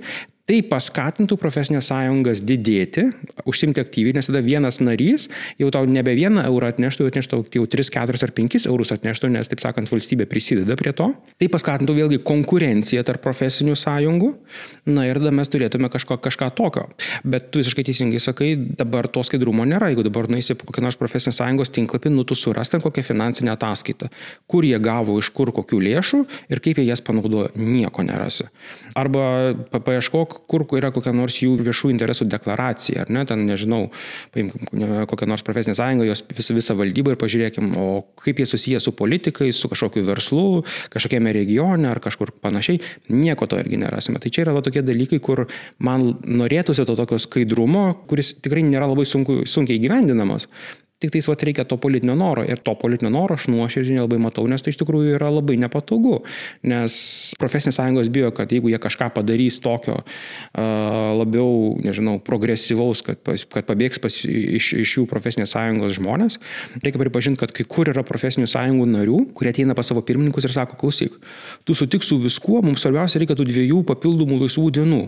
[0.49, 3.05] Tai paskatintų profesinės sąjungas didėti,
[3.47, 5.27] užsimti aktyviai, nes tada vienas narys
[5.61, 9.51] jau tau nebe vieną eurą atneštų, atneštų jau 3, 4 ar 5 eurus atneštų, nes,
[9.51, 11.11] taip sakant, valstybė prisideda prie to.
[11.39, 14.31] Tai paskatintų vėlgi konkurenciją tarp profesinių sąjungų.
[14.89, 16.87] Na ir tada mes turėtume kažko, kažką tokio.
[17.23, 19.91] Bet tu visiškai teisingai sakai, dabar to skaidrumo nėra.
[19.93, 23.53] Jeigu dabar nueisi po kokią nors profesinės sąjungos tinklapį, nu tu suras ten kokią finansinę
[23.53, 24.09] ataskaitą,
[24.49, 28.49] kur jie gavo, iš kur kokių lėšų ir kaip jie jas panaudojo, nieko nerasi.
[28.97, 33.89] Arba paieškok, kur yra kokia nors jų viešų interesų deklaracija, ar ne, ten nežinau,
[34.33, 37.87] paimkim kokią nors profesinę sąjungą, jos visą, visą valdybą ir pažiūrėkim, o
[38.23, 40.63] kaip jie susiję su politikais, su kažkokiu verslu,
[40.93, 42.81] kažkokiame regione ar kažkur panašiai,
[43.13, 44.21] nieko to irgi nerasime.
[44.21, 45.45] Tai čia yra va, tokie dalykai, kur
[45.79, 50.47] man norėtųsi to tokio skaidrumo, kuris tikrai nėra labai sunku, sunkiai gyvendinamas,
[51.01, 54.43] Tik tais vat reikia to politinio noro ir to politinio noro aš nuoširdžiai nelabai matau,
[54.49, 56.19] nes tai iš tikrųjų yra labai nepatogu.
[56.67, 56.93] Nes
[57.41, 60.61] profesinės sąjungos bijo, kad jeigu jie kažką padarys tokio uh,
[61.17, 66.37] labiau, nežinau, progresyvaus, kad, kad pabėgs pas, iš, iš jų profesinės sąjungos žmonės,
[66.83, 70.53] reikia pripažinti, kad kai kur yra profesinių sąjungų narių, kurie ateina pas savo pirmininkus ir
[70.53, 71.17] sako, klausyk,
[71.65, 75.03] tu sutik su viskuo, mums svarbiausia reikia tų dviejų papildomų laisvų dienų.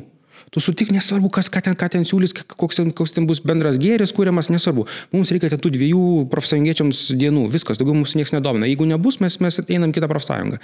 [0.54, 4.14] Tu sutik, nesvarbu, kas, ką, ten, ką ten siūlys, koks, koks ten bus bendras gėris
[4.14, 4.86] kūriamas, nesvarbu.
[5.16, 8.70] Mums reikia tų dviejų profsąjungiečiams dienų, viskas, daugiau mūsų niekas nedomina.
[8.70, 10.60] Jeigu nebus, mes, mes einam kitą profsąjungą.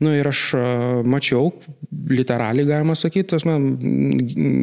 [0.00, 0.46] Na nu, ir aš
[1.04, 1.50] mačiau,
[2.08, 3.68] literaliai galima sakyti, man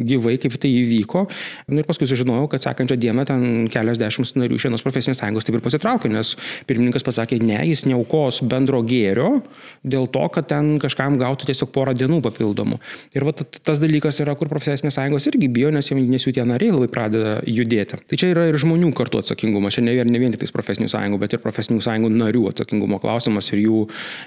[0.08, 1.24] gyvai, kaip tai įvyko.
[1.68, 5.46] Na nu, ir paskui sužinojau, kad sekančią dieną ten keliasdešimt narių iš vienos profesinės sąjungos
[5.46, 6.34] taip ir pasitraukė, nes
[6.66, 9.42] pirmininkas pasakė, ne, jis neaukos bendro gėrio
[9.86, 12.78] dėl to, kad ten kažkam gautų tiesiog porą dienų papildomų.
[13.16, 16.44] Ir va, tas dalykas yra, kur profesinės profesinės sąjungos irgi bijo, nes, nes jų tie
[16.48, 17.98] nariai labai pradeda judėti.
[18.08, 21.36] Tai čia yra ir žmonių kartu atsakingumas, čia ne ne vien tik profesinių sąjungų, bet
[21.36, 23.82] ir profesinių sąjungų narių atsakingumo klausimas ir jų,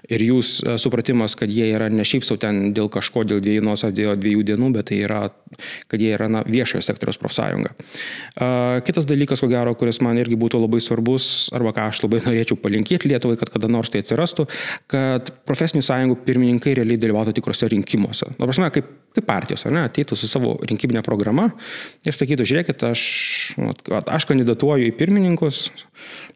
[0.10, 3.64] ir jų e, supratimas, kad jie yra ne šiaip sau ten dėl kažko, dėl dviejų
[3.66, 5.22] nos ar dėl dviejų dienų, bet tai yra,
[5.92, 7.74] kad jie yra na, viešojo sektoriaus profsąjunga.
[8.36, 12.22] Uh, kitas dalykas, ko gero, kuris man irgi būtų labai svarbus, arba ką aš labai
[12.28, 14.48] norėčiau palinkėti Lietuvai, kad kada nors tai atsirastų,
[14.92, 18.32] kad profesinių sąjungų pirmininkai realiai dalyvautų tikrose rinkimuose.
[18.36, 21.50] Na, prasme, kaip, kaip partijos, ar ne, ateitų su savo rinkiminę programą
[22.06, 23.04] ir sakytų, žiūrėkit, aš,
[24.04, 25.70] aš kandidatuoju į pirmininkus,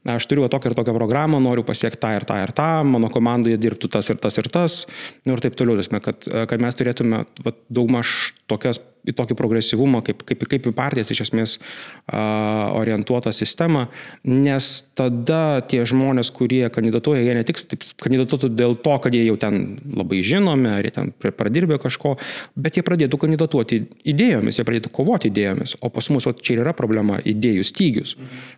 [0.09, 3.59] aš turiu tokią ir tokią programą, noriu pasiekti tą ir tą ir tą, mano komandoje
[3.61, 4.83] dirbtų tas ir tas ir tas,
[5.25, 7.25] nu, ir taip toliau, kad, kad mes turėtume
[7.69, 13.87] daugmaž tokias į tokį progresyvumą, kaip, kaip, kaip į partijas iš esmės a, orientuotą sistemą,
[14.27, 17.61] nes tada tie žmonės, kurie kandidatuoja, jie ne tik
[18.01, 22.17] kandidatuotų dėl to, kad jie jau ten labai žinomi, ar jie ten pradirbė kažko,
[22.59, 23.83] bet jie pradėtų kandidatuoti
[24.13, 28.15] idėjomis, jie pradėtų kovoti idėjomis, o pas mus o čia ir yra problema- idėjų stygius.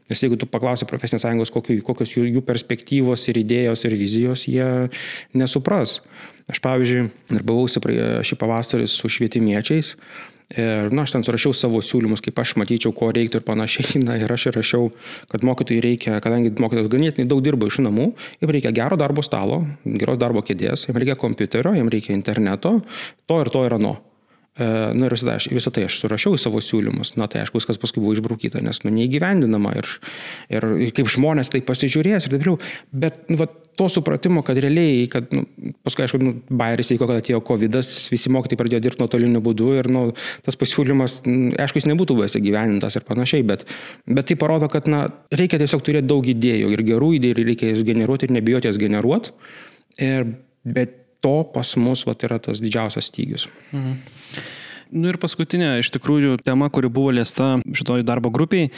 [0.09, 4.89] Nes jeigu tu paklausi profesinės sąjungos, kokios jų, jų perspektyvos ir idėjos ir vizijos, jie
[5.33, 6.01] nesupras.
[6.51, 7.79] Aš, pavyzdžiui, darbavausi
[8.27, 9.95] šį pavasarį su švietimiečiais
[10.51, 14.01] Ir, na, aš ten surašiau savo siūlymus, kaip aš matyčiau, ko reiktų ir panašiai.
[14.07, 14.89] Na, ir aš įrašiau,
[15.31, 18.11] kad mokytojai reikia, kadangi mokytojas ganėtinai daug dirba iš namų,
[18.41, 22.79] jiems reikia gero darbo stalo, geros darbo kėdės, jiems reikia kompiuterio, jiems reikia interneto,
[23.29, 23.95] to ir to ir ano.
[24.59, 27.61] E, nu ir visą, aš, visą tai aš surašiau į savo siūlymus, na tai aišku,
[27.61, 29.87] viskas paskui buvo išbrūkyta, nes nu neįgyvendinama ir,
[30.51, 32.59] ir, kaip žmonės tai pasižiūrės ir taip toliau.
[32.91, 33.47] Bet nu, va,
[33.79, 35.45] to supratimo, kad realiai, kad nu,
[35.87, 37.79] paskui aišku, nu, bairis įvyko, kad atėjo COVID,
[38.11, 40.05] visi mokytojai pradėjo dirbti nuotoliniu būdu ir nu,
[40.43, 43.63] tas pasiūlymas, aišku, jis nebūtų buvęs įgyvendintas ir panašiai, bet,
[44.03, 47.71] bet tai parodo, kad na, reikia tiesiog turėti daug idėjų ir gerų idėjų ir reikia
[47.71, 49.31] jas generuoti ir nebijoti jas generuoti.
[50.03, 50.33] Ir,
[50.67, 53.47] bet to pas mus vat, yra tas didžiausias stygius.
[53.71, 53.95] Mhm.
[54.91, 58.73] Nu ir paskutinė, iš tikrųjų, tema, kuri buvo liesta šitoj darbo grupiai,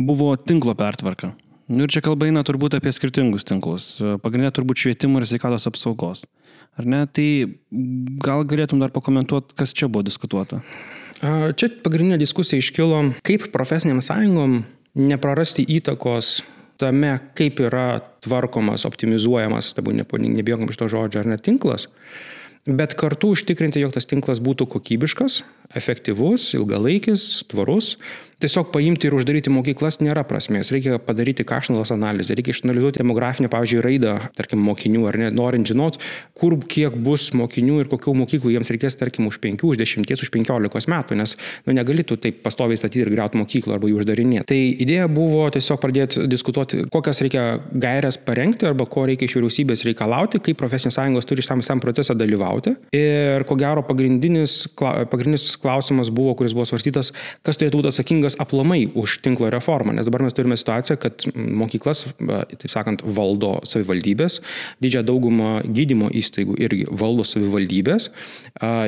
[0.00, 1.34] buvo tinklo pertvarka.
[1.68, 3.90] Nu ir čia kalba eina turbūt apie skirtingus tinklus.
[4.24, 6.24] Pagrindinė turbūt švietimo ir sveikatos apsaugos.
[6.80, 7.02] Ar ne?
[7.12, 7.28] Tai
[8.24, 10.62] gal galėtum dar pakomentuoti, kas čia buvo diskutuota?
[11.20, 14.62] Čia pagrindinė diskusija iškilo, kaip profesiniam sąjungom
[14.96, 16.38] neprarasti įtakos
[16.78, 21.88] tame, kaip yra tvarkomas, optimizuojamas, tabu nebijom iš to žodžio, ar net tinklas,
[22.68, 25.42] bet kartu užtikrinti, jog tas tinklas būtų kokybiškas,
[25.78, 27.96] efektyvus, ilgalaikis, tvarus
[28.42, 30.70] tiesiog paimti ir uždaryti mokyklas nėra prasmės.
[30.74, 35.98] Reikia padaryti kašnalos analizę, reikia išanalizuoti demografinę, pavyzdžiui, raidą, tarkim, mokinių, ar ne, norint žinot,
[36.38, 40.30] kur kiek bus mokinių ir kokių mokyklų jiems reikės, tarkim, už 5, už 10, už
[40.34, 41.34] 15 metų, nes
[41.66, 44.46] nu, negalėtų taip pastoviai statyti ir greuti mokyklą arba jų uždarinėti.
[44.52, 49.82] Tai idėja buvo tiesiog pradėti diskutuoti, kokias reikia gairias parengti arba ko reikia iš vyriausybės
[49.88, 52.76] reikalauti, kaip profesinės sąjungos turi šitam visam procesą dalyvauti.
[52.94, 57.10] Ir ko gero pagrindinis, pagrindinis klausimas buvo, kuris buvo svarstytas,
[57.46, 61.24] kas turėtų būti atsakingas atsakingas aplamai už tinklo reformą, nes dabar mes turime situaciją, kad
[61.34, 64.40] mokyklas, taip sakant, valdo savivaldybės,
[64.82, 68.10] didžiąją daugumą gydymo įstaigų irgi valdo savivaldybės,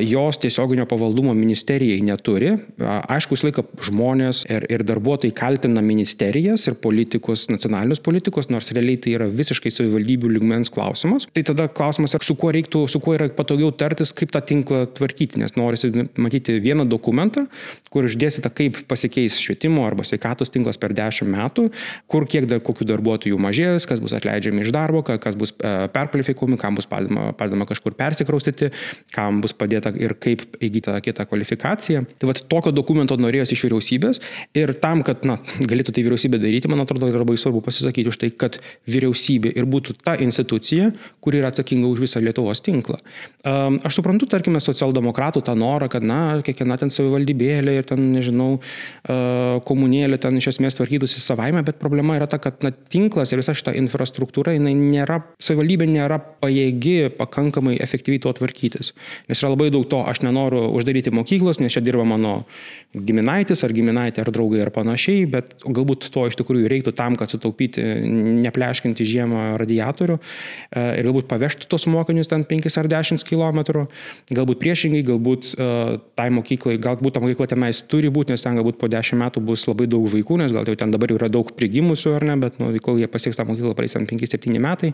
[0.04, 2.56] jos tiesioginio pavaldumo ministerijai neturi.
[2.80, 8.98] Aišku, visą laiką žmonės ir, ir darbuotojai kaltina ministerijas ir politikus, nacionalinius politikus, nors realiai
[9.00, 11.28] tai yra visiškai savivaldybių lygmens klausimas.
[11.32, 15.40] Tai tada klausimas, su kuo reiktų, su kuo yra patogiau tartis, kaip tą tinklą tvarkyti,
[15.40, 17.46] nes norisi matyti vieną dokumentą,
[17.90, 21.70] kur išdėstyta, kaip pasikeis pasikeis švietimo arba sveikatos tinklas per 10 metų,
[22.10, 26.58] kur kiek dar kokių darbuotojų mažės, kas bus atleidžiami iš darbo, kas bus e, perkvalifikuojami,
[26.58, 28.70] kam bus padedama, padedama kažkur persikraustyti,
[29.14, 32.04] kam bus padėta ir kaip įgyti kitą kvalifikaciją.
[32.18, 34.20] Tai vat tokio dokumento norėjosi iš vyriausybės
[34.58, 38.20] ir tam, kad na, galėtų tai vyriausybė daryti, man atrodo, yra labai svarbu pasisakyti už
[38.20, 40.90] tai, kad vyriausybė ir būtų ta institucija,
[41.22, 42.98] kuri yra atsakinga už visą Lietuvos tinklą.
[43.40, 48.58] Aš suprantu, tarkime, socialdemokratų tą norą, kad, na, kiekviena ten savivaldybėlė ir ten, nežinau,
[49.66, 53.54] komunėlė ten iš esmės tvarkytųsi savaime, bet problema yra ta, kad na, tinklas ir visa
[53.56, 58.92] šita infrastruktūra, jinai nėra, savivaldybė nėra pajėgi pakankamai efektyviai to tvarkytis.
[59.30, 62.44] Nes yra labai daug to, aš nenoriu uždaryti mokyklos, nes čia dirba mano
[62.94, 67.30] giminaitis ar giminaitė ar draugai ar panašiai, bet galbūt to iš tikrųjų reiktų tam, kad
[67.32, 67.84] sutaupyti,
[68.44, 70.22] nepleškinti žiemą radiatorių e,
[71.00, 73.86] ir galbūt pavežti tos mokinius ten 5 ar 10 km,
[74.30, 78.78] galbūt priešingai, galbūt uh, tai mokyklai, galbūt ta mokykla tenais turi būti, nes ten galbūt
[78.80, 82.14] po 10 metų bus labai daug vaikų, nes gal jau ten dabar yra daug prigimusių
[82.18, 84.92] ar ne, bet nu, kol jie pasieks tą mokyklą, praeis ten 5-7 metai.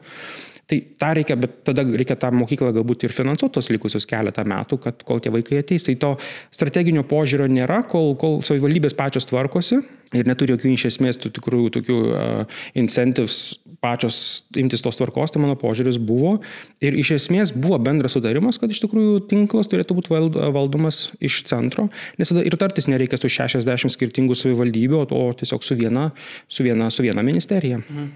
[0.67, 4.81] Tai tą reikia, bet tada reikia tą mokyklą galbūt ir finansuoti tos likusius keletą metų,
[4.83, 5.87] kad kol tie vaikai ateis.
[5.87, 6.15] Tai to
[6.55, 9.79] strateginio požiūrio nėra, kol, kol savivaldybės pačios tvarkosi
[10.15, 14.19] ir neturi jokių iš esmės tų tikrų tokių uh, incentives pačios
[14.59, 16.37] imtis tos tvarkos, tai mano požiūris buvo.
[16.85, 20.15] Ir iš esmės buvo bendras sudarimas, kad iš tikrųjų tinklas turėtų būti
[20.57, 25.79] valdomas iš centro, nes tada ir tartis nereikia su 60 skirtingų savivaldybių, o tiesiog su
[25.79, 26.11] viena,
[26.49, 27.81] su viena, su viena ministerija.
[27.85, 28.13] Mhm.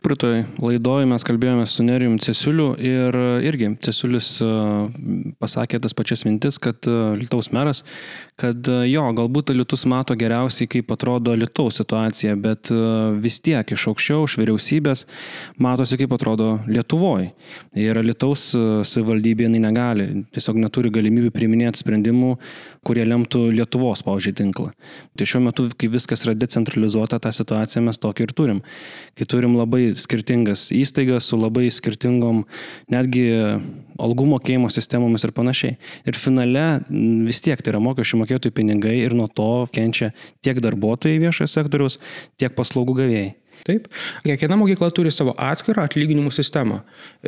[0.00, 4.48] Pritoj laidoj mes kalbėjome su Nerijum Cesiuliu ir e, irgi Cesiulis e,
[5.42, 7.82] pasakė tas pačias mintis, kad e, Lietuvos meras,
[8.40, 12.70] kad jo, galbūt Lietus mato geriausiai, kaip atrodo Lietuvos situacija, bet
[13.22, 15.04] vis tiek iš aukščiau, iš vyriausybės
[15.62, 17.30] matosi, kaip atrodo Lietuvoje.
[17.78, 18.48] Ir Lietuvos
[18.88, 22.32] savivaldybė jinai negali, tiesiog neturi galimybių priiminėti sprendimų,
[22.86, 24.72] kurie lemtų Lietuvos, pavyzdžiui, tinklą.
[25.18, 28.62] Tai šiuo metu, kai viskas yra decentralizuota, tą situaciją mes tokį ir turim.
[29.18, 32.44] Kai turim labai skirtingas įstaigas su labai skirtingom
[32.92, 33.26] netgi
[34.02, 35.76] algų mokėjimo sistemomis ir panašiai.
[36.08, 36.66] Ir finale
[37.26, 40.12] vis tiek tai yra mokesčių mokėtojų pinigai ir nuo to kenčia
[40.44, 42.00] tiek darbuotojai viešojo sektoriaus,
[42.40, 43.30] tiek paslaugų gavėjai.
[43.62, 43.86] Taip.
[44.26, 46.80] Kiekviena mokykla turi savo atskirą atlyginimų sistemą.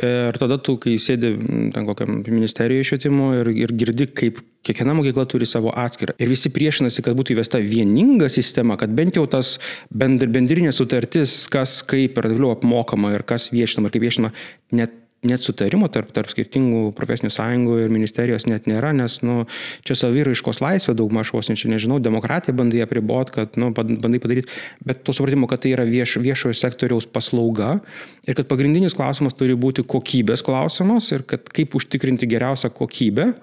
[0.03, 1.31] Ir tada tu, kai sėdi
[1.71, 6.17] ten kokiam ministerijoje švietimo ir, ir girdi, kaip kiekviena mokykla turi savo atskirą.
[6.19, 9.55] Ir visi priešinasi, kad būtų įvesta vieninga sistema, kad bent jau tas
[9.95, 14.35] bendrinė sutartis, kas kaip ir vėliau apmokama ir kas viešinama ir kaip viešinama,
[14.75, 19.43] net net sutarimo tarp, tarp skirtingų profesinių sąjungų ir ministerijos net nėra, nes nu,
[19.87, 24.51] čia saviraiškos laisvė daug mažos, čia nežinau, demokratiją bandai apribot, kad nu, bandai padaryti,
[24.85, 27.79] bet to supratimo, kad tai yra vieš, viešojo sektoriaus paslauga
[28.25, 33.33] ir kad pagrindinis klausimas turi būti kokybės klausimas ir kad kaip užtikrinti geriausią kokybę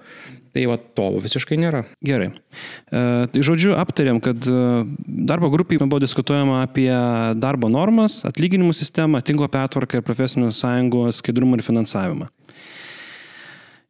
[0.53, 1.81] Tai va to visiškai nėra.
[2.05, 2.29] Gerai.
[2.29, 2.99] E,
[3.33, 4.57] tai žodžiu, aptarėm, kad e,
[5.29, 6.91] darbo grupiai buvo diskutuojama apie
[7.41, 12.29] darbo normas, atlyginimų sistemą, tinklo pertvarką ir profesinių sąjungų skaidrumą ir finansavimą.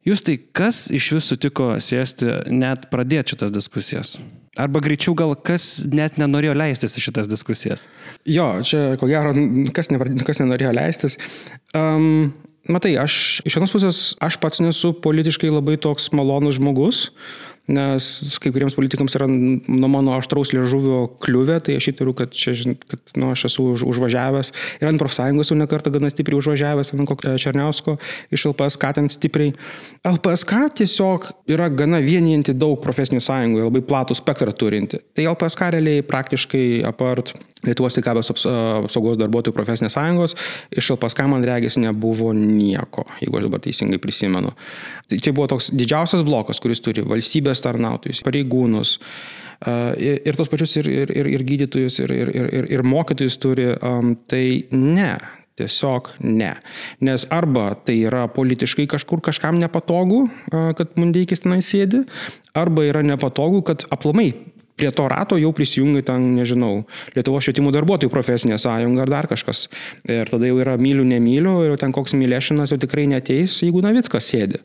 [0.04, 4.16] Jūs tai kas iš jūsų sutiko sėsti, net pradėti šitas diskusijas?
[4.60, 7.86] Arba greičiau gal kas net nenorėjo leistis į šitas diskusijas?
[8.28, 9.32] Jo, čia ko gero,
[9.74, 11.16] kas, ne, kas nenorėjo leistis.
[11.74, 17.10] Um, Matai, aš iš vienos pusės, aš pats nesu politiškai labai toks malonus žmogus,
[17.70, 22.52] nes kai kuriems politikams yra nuo mano aštraus liežuvio kliuvę, tai aš įtariu, kad, čia,
[22.90, 24.52] kad nu, aš esu už, užvažiavęs
[24.82, 27.96] ir ant profsąjungos jau nekartą gana stipriai užvažiavęs, ant kokio Černiausko
[28.34, 29.54] iš LPSK ten stipriai.
[30.04, 35.00] LPSK tiesiog yra gana vienijanti daug profesinių sąjungų, labai platų spektrą turinti.
[35.16, 37.32] Tai LPSK realiai praktiškai apart
[37.64, 40.34] Lietuvos sveikatos apsaugos darbuotojų profesinės sąjungos,
[40.76, 44.52] iš LPSK man regis nebuvo nieko, jeigu aš dabar teisingai prisimenu.
[45.08, 48.98] Tai čia buvo toks didžiausias blokas, kuris turi valstybės tarnautojus, pareigūnus
[50.00, 53.70] ir, ir tos pačius ir, ir, ir, ir gydytojus, ir, ir, ir, ir mokytojus turi.
[54.30, 54.44] Tai
[54.74, 55.14] ne,
[55.54, 56.50] Tiesiog ne.
[57.06, 62.00] Nes arba tai yra politiškai kažkur kažkam nepatogu, kad mundeikis tenai sėdi,
[62.58, 64.32] arba yra nepatogu, kad aplamai
[64.74, 66.82] prie to rato jau prisijungia ten, nežinau,
[67.14, 69.68] Lietuvos švietimo darbuotojų profesinė sąjunga ar dar kažkas.
[70.10, 74.32] Ir tada jau yra myliu, nemyliu, ir ten koks mylėšinas jau tikrai neteis, jeigu Navickas
[74.32, 74.64] sėdi.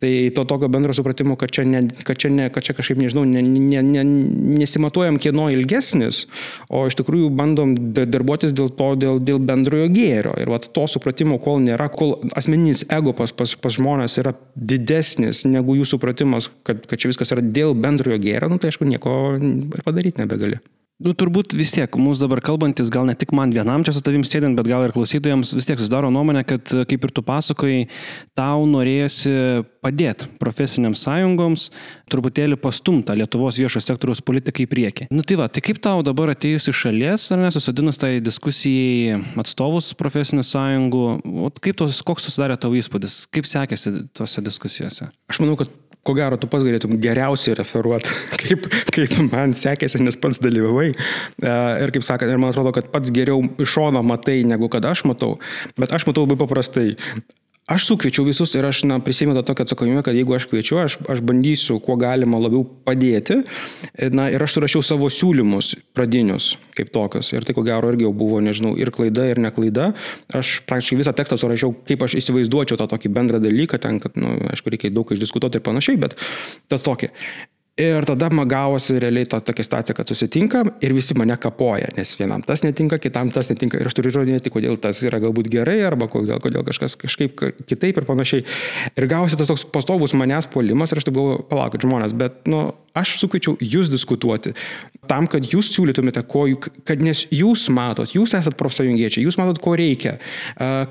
[0.00, 3.26] Tai to tokio bendro supratimo, kad čia, ne, kad čia, ne, kad čia kažkaip, nežinau,
[3.28, 4.04] ne, ne, ne,
[4.56, 6.22] nesimatuojam kieno ilgesnis,
[6.72, 10.32] o iš tikrųjų bandom darbuotis dėl to, dėl, dėl bendrojo gėrio.
[10.40, 15.44] Ir vat, to supratimo, kol nėra, kol asmeninis ego pas, pas, pas žmonės yra didesnis
[15.44, 19.18] negu jų supratimas, kad, kad čia viskas yra dėl bendrojo gėrio, nu, tai aišku, nieko
[19.36, 20.64] ir padaryti nebegali.
[21.00, 24.20] Nu, turbūt vis tiek, mūsų dabar kalbantis, gal ne tik man vienam čia su tavim
[24.26, 27.86] sėdint, bet gal ir klausytojams vis tiek susidaro nuomonė, kad, kaip ir tu pasakojai,
[28.36, 29.32] tau norėjosi
[29.80, 31.70] padėti profesiniams sąjungoms,
[32.12, 35.08] truputėlį pastumta Lietuvos viešo sektoriaus politikai į priekį.
[35.16, 39.94] Nu tai va, tai kaip tau dabar atėjus iš šalies, ar nesusidinus tai diskusijai atstovus
[39.96, 41.04] profesinių sąjungų,
[41.48, 45.08] o kaip tos, koks susidarė tavo įspūdis, kaip sekėsi tose diskusijose?
[45.32, 45.72] Aš manau, kad
[46.10, 50.90] ko gero tu pats galėtum geriausiai referuoti, kaip, kaip man sekėsi, nes pats dalyvavai.
[50.90, 51.54] E,
[51.84, 55.06] ir kaip sakant, ir man atrodo, kad pats geriau iš šono matai, negu kad aš
[55.08, 55.36] matau.
[55.78, 56.96] Bet aš matau labai paprastai.
[57.70, 60.96] Aš sukviečiau visus ir aš na, prisėmiau tą tokią atsakomybę, kad jeigu aš kviečiu, aš,
[61.12, 63.44] aš bandysiu kuo galima labiau padėti.
[64.10, 67.30] Na, ir aš surašiau savo siūlymus pradinius kaip tokius.
[67.36, 69.92] Ir tai ko gero irgi jau buvo, nežinau, ir klaida, ir neklaida.
[70.34, 74.34] Aš praktiškai visą tekstą surašiau, kaip aš įsivaizduočiau tą tokį bendrą dalyką, ten, kad, na,
[74.34, 76.18] nu, aišku, reikia daug išdiskutuoti ir panašiai, bet
[76.72, 77.12] tas tokį.
[77.80, 82.12] Ir tada man gavosi realiai to, tokia situacija, kad susitinkam ir visi mane kapoja, nes
[82.18, 83.78] vienam tas netinka, kitam tas netinka.
[83.80, 88.02] Ir aš turiu įrodinėti, kodėl tas yra galbūt gerai, arba kodėl, kodėl kažkas kažkaip kitaip
[88.02, 88.44] ir panašiai.
[89.00, 92.66] Ir gavosi tas toks pastovus manęs polimas ir aš taip galvoju, palaukit žmonės, bet, nu,
[92.96, 94.52] aš sukviečiau jūs diskutuoti
[95.10, 96.44] tam, kad jūs siūlytumėte, ko,
[96.86, 100.16] kad nes jūs matot, jūs esat profsąjungiečiai, jūs matot, ko reikia,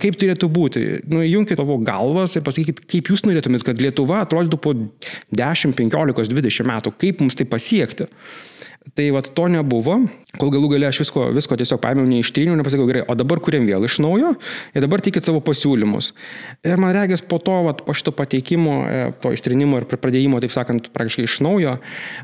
[0.01, 0.83] kaip turėtų būti.
[1.11, 6.33] Nu, junkite tavo galvas ir pasakykit, kaip jūs norėtumėt, kad Lietuva atrodytų po 10, 15,
[6.33, 8.07] 20 metų, kaip mums tai pasiekti.
[8.95, 9.97] Tai vad to nebuvo,
[10.39, 13.83] kol galų gale aš visko, visko tiesiog paėmiau neištryniau, nepasakiau gerai, o dabar kuriam vėl
[13.85, 14.31] iš naujo
[14.73, 16.13] ir dabar tikit savo pasiūlymus.
[16.65, 20.55] Ir man regis po to, vat, po šito pateikimo, e, to ištrinimo ir pradėjimo, taip
[20.55, 21.75] sakant, praktiškai iš naujo,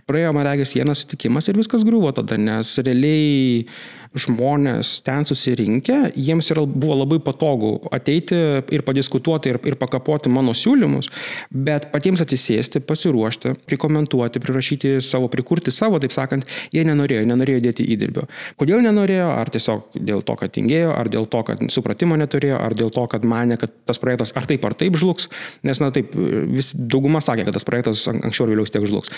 [0.09, 3.67] praėjo man regis vienas sutikimas ir viskas griuvo tada, nes realiai
[4.15, 8.37] žmonės ten susirinkę, jiems yra, buvo labai patogu ateiti
[8.73, 11.09] ir padiskutuoti ir, ir pakapoti mano siūlymus,
[11.51, 17.87] bet patiems atsisėsti, pasiruošti, prikomentuoti, prirašyti savo, prikurti savo, taip sakant, jie nenorėjo, nenorėjo dėti
[17.95, 18.25] įdirbio.
[18.59, 19.27] Kodėl nenorėjo?
[19.35, 23.05] Ar tiesiog dėl to, kad tingėjo, ar dėl to, kad supratimo neturėjo, ar dėl to,
[23.11, 25.29] kad mane, kad tas projektas ar taip ar taip žlugs,
[25.65, 29.13] nes, na taip, vis dauguma sakė, kad tas projektas anksčiau ar vėliau tiek žlugs.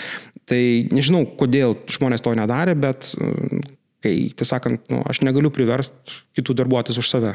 [0.48, 0.62] Tai
[0.94, 3.12] nežinau, kodėl žmonės to nedarė, bet
[4.04, 7.34] kai, tiesą sakant, nu, aš negaliu priversti kitų darbuotis už save.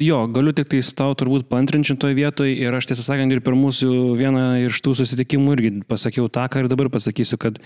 [0.00, 3.52] Jo, galiu tik tais tau turbūt pantrinčiu toje vietoje ir aš tiesą sakant ir per
[3.52, 7.58] mūsų vieną iš tų susitikimų irgi pasakiau tą, ką ir dabar pasakysiu, kad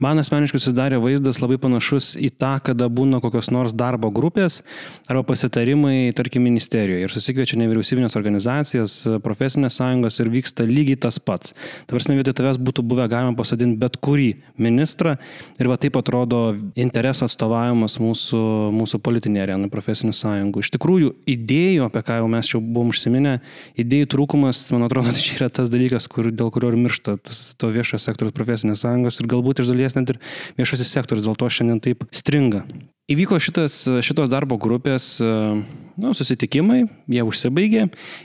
[0.00, 4.62] man asmeniškai susidarė vaizdas labai panašus į tą, kada būna kokios nors darbo grupės
[5.04, 8.96] arba pasitarimai, tarkim, ministerijoje ir susikviečia nevyriausybinės organizacijas,
[9.26, 11.52] profesinės sąjungos ir vyksta lygiai tas pats.
[11.90, 15.18] Tavars vietoj tavęs būtų buvę galima pasadinti bet kurį ministrą
[15.60, 18.42] ir va taip atrodo interesų atstovavimas mūsų,
[18.80, 20.64] mūsų politinė arena profesinių sąjungų.
[20.64, 23.36] Iš tikrųjų, idėja idėjų, apie ką jau mes čia buvom užsiminę,
[23.80, 27.54] idėjų trūkumas, man atrodo, tai čia yra tas dalykas, kur, dėl kurio ir miršta tas,
[27.58, 30.20] to viešojo sektoriaus profesinės sąjungos ir galbūt iš dalies net ir
[30.60, 32.64] viešasis sektorius dėl to šiandien taip stringa.
[33.06, 37.84] Įvyko šitas, šitos darbo grupės nu, susitikimai, jie užsibaigė,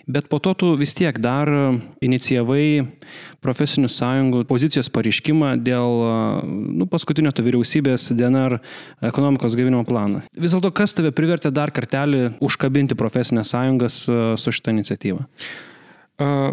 [0.10, 1.52] bet po to tu vis tiek dar
[2.02, 2.88] inicijavai
[3.42, 6.04] profesinių sąjungų pozicijos pareiškimą dėl
[6.46, 8.60] nu, paskutinio to vyriausybės DNR
[9.10, 10.22] ekonomikos gavinimo planą.
[10.38, 15.26] Vis dėlto, kas tave privertė dar kartelį užkabinti profesinės sąjungas su šitą iniciatyvą?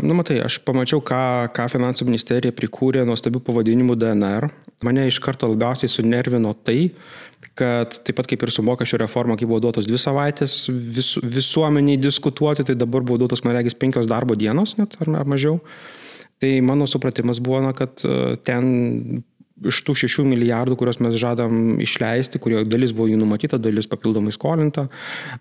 [0.00, 4.46] Nu, matai, aš pamačiau, ką, ką finansų ministerija prikūrė nuostabių pavadinimų DNR.
[4.86, 6.94] Mane iš karto labiausiai sunervino tai,
[7.58, 12.00] kad taip pat kaip ir su mokesčio reforma, kai buvo duotos dvi savaitės vis, visuomeniai
[12.00, 15.58] diskutuoti, tai dabar buvo duotos, man regis, penkios darbo dienos net ar, ar mažiau.
[16.38, 17.98] Tai mano supratimas buvo, na, kad
[18.44, 18.64] ten
[19.66, 24.32] iš tų 6 milijardų, kuriuos mes žadam išleisti, kurio dalis buvo jų numatyta, dalis papildomai
[24.34, 24.86] skolinta,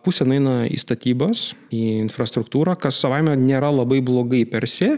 [0.05, 4.89] pusė eina į statybas, į infrastruktūrą, kas savaime nėra labai blogai per si,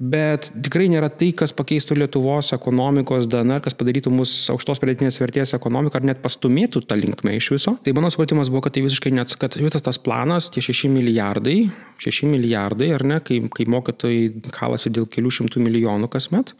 [0.00, 5.54] bet tikrai nėra tai, kas pakeistų Lietuvos ekonomikos DNR, kas padarytų mus aukštos pridėtinės vertės
[5.56, 7.76] ekonomiką ar net pastumėtų tą linkmę iš viso.
[7.84, 11.58] Tai mano supratimas buvo, kad tai visiškai net, kad visas tas planas, tie 6 milijardai,
[12.00, 16.54] 6 milijardai, ar ne, kai, kai mokytojai kalasi dėl kelių šimtų milijonų kasmet,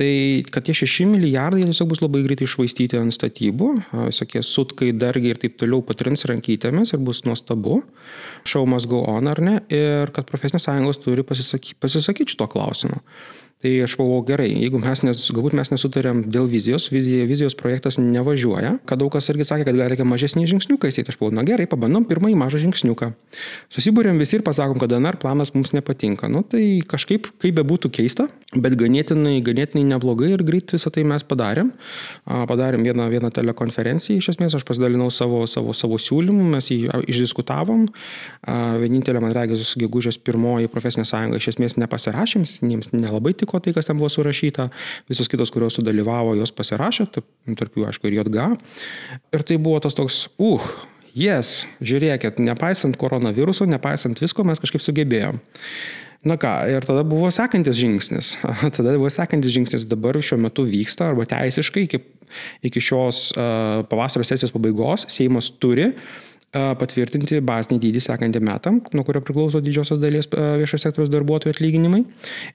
[0.00, 3.66] Tai kad tie 6 milijardai tiesiog bus labai greitai išvaistyti ant statybų,
[4.06, 7.82] visokie sutkai, dargiai ir taip toliau patrins rankytėmis ir bus nuostabu,
[8.70, 13.02] must go on ar ne, ir kad profesinės sąjungos turi pasisakyti, pasisakyti šito klausimu.
[13.60, 17.98] Tai aš buvau gerai, jeigu mes, nes, galbūt mes nesutarėm dėl vizijos, vizija, vizijos projektas
[18.00, 21.44] nevažiuoja, kad daug kas irgi sakė, kad gal reikia mažesnį žingsniuką įsėti, aš buvau, na
[21.44, 23.10] gerai, pabandom pirmąjį mažą žingsniuką.
[23.76, 26.30] Susibūrėm visi ir pasakom, kad DNR planas mums nepatinka.
[26.32, 31.04] Nu tai kažkaip, kaip be būtų keista, bet ganėtinai, ganėtinai neblogai ir greit visą tai
[31.04, 31.74] mes padarėm.
[32.24, 36.80] Padarėm vieną, vieną telekonferenciją, iš esmės aš pasidalinau savo, savo, savo siūlymų, mes jį
[37.12, 37.84] išdiskutavom.
[38.80, 43.74] Vienintelė, man regis, gegužės pirmoji profesinė sąjunga iš esmės nepasirašėm, jiems nelabai tik patiko tai,
[43.74, 44.70] kas ten buvo surašyta,
[45.08, 47.08] visos kitos, kurios sudalyvavo, jos pasirašė,
[47.58, 48.46] tarp jų, aišku, ir JG.
[49.34, 50.62] Ir tai buvo tas toks, uh,
[51.14, 55.40] jes, žiūrėkit, nepaisant koronaviruso, nepaisant visko, mes kažkaip sugebėjom.
[56.20, 58.34] Na ką, ir tada buvo sekantis žingsnis.
[58.76, 62.02] Tada buvo sekantis žingsnis, dabar šiuo metu vyksta, arba teisiškai iki,
[62.68, 66.18] iki šios uh, pavasario sesijos pabaigos Seimas turi uh,
[66.50, 72.00] patvirtinti bazinį dydį sekantį metam, nuo kurio priklauso didžiosios dalies viešo sektoriaus darbuotojų atlyginimai.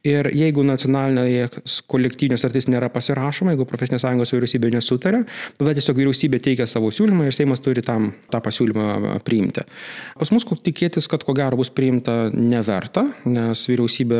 [0.03, 5.21] Ir jeigu nacionalinėje kolektyvinė sartis nėra pasirašoma, jeigu profesinės sąjungos vyriausybė nesutarė,
[5.59, 9.63] tada tiesiog vyriausybė teikia savo siūlymą ir Seimas turi tam tą pasiūlymą priimti.
[10.19, 14.19] Pas mus tikėtis, kad ko gero bus priimta neverta, nes vyriausybė,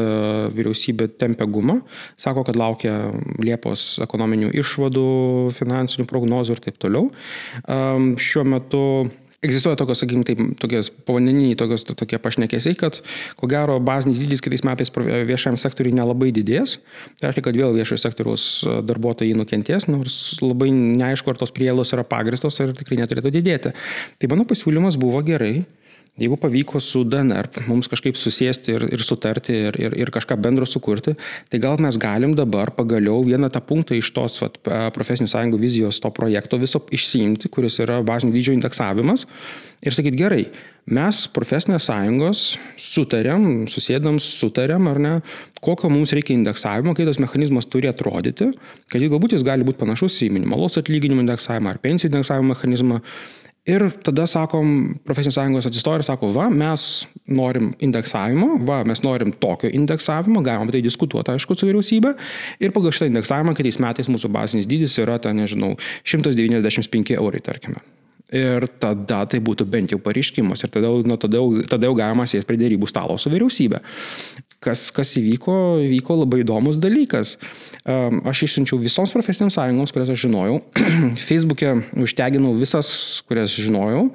[0.56, 1.82] vyriausybė tempia gumą,
[2.16, 2.96] sako, kad laukia
[3.44, 5.06] Liepos ekonominių išvadų,
[5.60, 7.10] finansinių prognozų ir taip toliau.
[7.68, 8.84] Šiuo metu
[9.46, 13.00] egzistuoja tokios, sakykim, taip, tokios povandeniniai, tokios, tokie pašnekėsiai, kad
[13.40, 16.78] ko gero bazinis dydis kitais metais viešajam sektoriui nelabai didės.
[17.20, 18.48] Tai reiškia, kad vėl viešojo sektoriaus
[18.88, 23.74] darbuotojai nukentės, nors labai neaišku, ar tos prielos yra pagristos ir tikrai neturėtų didėti.
[24.20, 25.64] Tai mano pasiūlymas buvo gerai
[26.16, 30.64] Jeigu pavyko su DNR mums kažkaip susėsti ir, ir sutarti ir, ir, ir kažką bendro
[30.64, 31.12] sukurti,
[31.52, 34.56] tai gal mes galim dabar pagaliau vieną tą punktą iš tos vat,
[34.96, 39.28] profesinių sąjungų vizijos to projekto viso išsiimti, kuris yra bazinio dydžio indeksavimas
[39.84, 40.42] ir sakyti gerai,
[40.88, 42.48] mes profesinės sąjungos
[42.80, 45.16] sutarėm, susėdam, sutarėm ar ne,
[45.60, 48.54] kokio mums reikia indeksavimo, kaip tas mechanizmas turi atrodyti,
[48.88, 53.04] kad jis galbūt jis gali būti panašus į minimalos atlyginimų indeksavimą ar pensijų indeksavimo mechanizmą
[53.66, 56.84] Ir tada sakom, profesinės sąjungos atsistoja ir sako, va, mes
[57.26, 62.14] norim indeksavimo, va, mes norim tokio indeksavimo, galim tai diskutuoti, aišku, su vyriausybė.
[62.62, 65.74] Ir pagal šitą indeksavimą kitais metais mūsų bazinis dydis yra, ten, nežinau,
[66.06, 67.82] 195 eurai, tarkime.
[68.36, 70.62] Ir tada tai būtų bent jau pareiškimas.
[70.66, 73.82] Ir tada, nu, tada, jau, tada jau galima sėsti prie dėrybų stalo su vyriausybė.
[74.64, 75.54] Kas, kas įvyko,
[75.86, 77.36] įvyko labai įdomus dalykas.
[77.86, 80.62] Aš išsiunčiau visoms profesinėms sąjungoms, kurias aš žinojau.
[81.28, 82.90] Facebook'e užteginau visas,
[83.28, 84.08] kurias žinojau.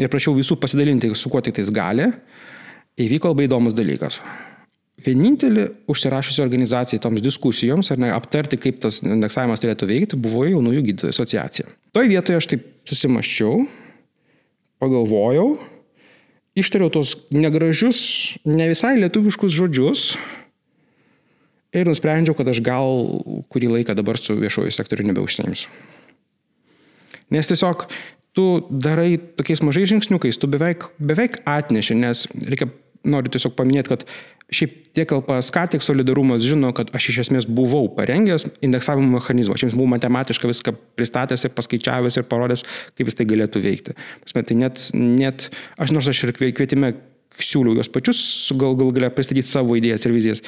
[0.00, 2.08] Ir prašiau visų pasidalinti, su kuo tik tais gali.
[3.00, 4.20] Įvyko labai įdomus dalykas.
[5.00, 10.82] Vienintelė užsirašusi organizacija toms diskusijoms, ar ne, aptarti, kaip tas indeksavimas turėtų veikti, buvo jaunųjų
[10.90, 11.70] gydytojų asociacija.
[11.96, 13.62] Toje vietoje aš taip susimaščiau,
[14.82, 15.54] pagalvojau,
[16.58, 18.00] ištariau tos negražius,
[18.44, 20.04] ne visai lietuviškus žodžius
[21.76, 23.20] ir nusprendžiau, kad aš gal
[23.52, 25.70] kurį laiką dabar su viešoju sektoriu nebeužsiimsiu.
[27.30, 27.86] Nes tiesiog
[28.34, 32.70] tu darai tokiais mažais žingsniukais, tu beveik, beveik atneši, nes reikia
[33.08, 34.04] noriu tiesiog paminėti, kad
[34.50, 39.54] šiaip tiek LPSK, tiek solidarumas žino, kad aš iš esmės buvau parengęs indeksavimo mechanizmą.
[39.54, 42.66] Aš jiems buvau matematiškai viską pristatęs ir paskaičiavęs ir parodęs,
[42.98, 43.94] kaip jis tai galėtų veikti.
[44.24, 45.48] Pasme, tai net, net,
[45.78, 46.96] aš nors aš ir kvietime
[47.38, 48.20] siūliau juos pačius
[48.58, 50.44] gal gal galia pristatyti savo idėjas ir vizijas.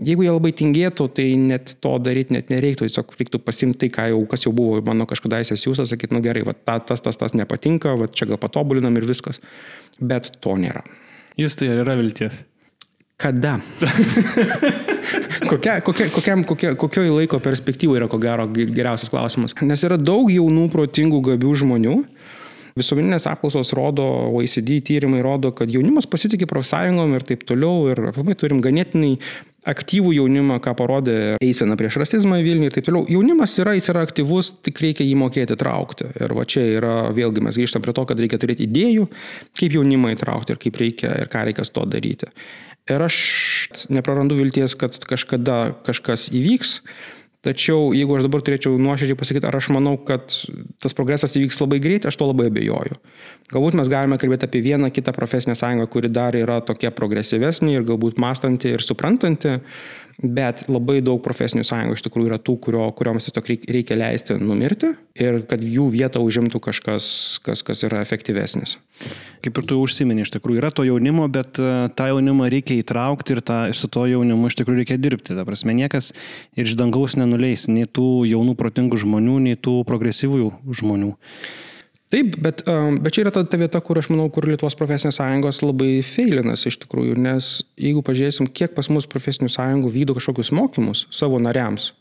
[0.00, 4.22] Jeigu jie labai tingėtų, tai net to daryti net nereiktų, tiesiog reiktų pasimti tai, jau,
[4.30, 7.98] kas jau buvo mano kažkadaise siūsas, sakyti, nu gerai, va, ta, tas, tas, tas nepatinka,
[8.00, 9.42] va, čia gal patobulinam ir viskas.
[10.00, 10.86] Bet to nėra.
[11.40, 12.42] Jūs tai yra vilties?
[13.20, 13.58] Kada?
[15.50, 19.56] kokia, kokia, kokiam, kokia, kokioj laiko perspektyvoje yra ko gero geriausias klausimas?
[19.64, 21.96] Nes yra daug jaunų, protingų, gabių žmonių.
[22.78, 27.88] Visuomeninės apklausos rodo, OECD tyrimai rodo, kad jaunimas pasitikė profsąjungom ir taip toliau.
[27.90, 29.16] Ir aplamai turim ganėtinai
[29.68, 33.04] aktyvų jaunimą, ką parodė eisena prieš rasizmą Vilniuje ir taip toliau.
[33.12, 36.08] Jaunimas yra, jis yra aktyvus, tik reikia jį mokėti traukti.
[36.20, 39.06] Ir va čia yra, vėlgi mes grįžtam prie to, kad reikia turėti idėjų,
[39.60, 42.30] kaip jaunimą įtraukti ir kaip reikia ir ką reikia su to daryti.
[42.90, 43.16] Ir aš
[43.92, 46.80] neprarandu vilties, kad kažkada kažkas įvyks.
[47.40, 50.28] Tačiau jeigu aš dabar turėčiau nuoširdžiai pasakyti, ar aš manau, kad
[50.82, 52.98] tas progresas įvyks labai greitai, aš to labai abejoju.
[53.48, 57.86] Galbūt mes galime kalbėti apie vieną kitą profesinę sąjungą, kuri dar yra tokia progresyvesnė ir
[57.88, 59.56] galbūt mąstanti ir suprantanti,
[60.22, 64.92] bet labai daug profesinių sąjungų iš tikrųjų yra tų, kurio, kurioms tiesiog reikia leisti numirti
[65.20, 67.06] ir kad jų vietą užimtų kažkas,
[67.44, 68.76] kas, kas yra efektyvesnis.
[69.40, 73.36] Kaip ir tu užsiminė, iš tikrųjų yra to jaunimo, bet e, tą jaunimą reikia įtraukti
[73.36, 75.36] ir, tą, ir su to jaunimu iš tikrųjų reikia dirbti.
[75.38, 76.12] Ta prasme, niekas
[76.52, 80.52] ir iš dangaus nenuleis nei tų jaunų protingų žmonių, nei tų progresyvių
[80.82, 81.14] žmonių.
[82.10, 85.20] Taip, bet, um, bet čia yra ta, ta vieta, kur aš manau, kur Lietuvos profesinės
[85.20, 90.50] sąjungos labai feilinas iš tikrųjų, nes jeigu pažiūrėsim, kiek pas mus profesinių sąjungų vykdo kažkokius
[90.58, 91.92] mokymus savo nariams.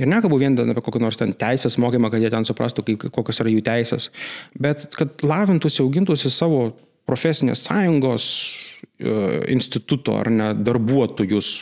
[0.00, 3.42] Ir nekalbu vien apie kokią nors ten teisės mokymą, kad jie ten suprastų, kaip, kokios
[3.44, 4.08] yra jų teisės,
[4.56, 6.70] bet kad lavintųsi, augintųsi savo
[7.04, 9.14] profesinės sąjungos e,
[9.52, 11.52] instituto ar ne darbuotojus,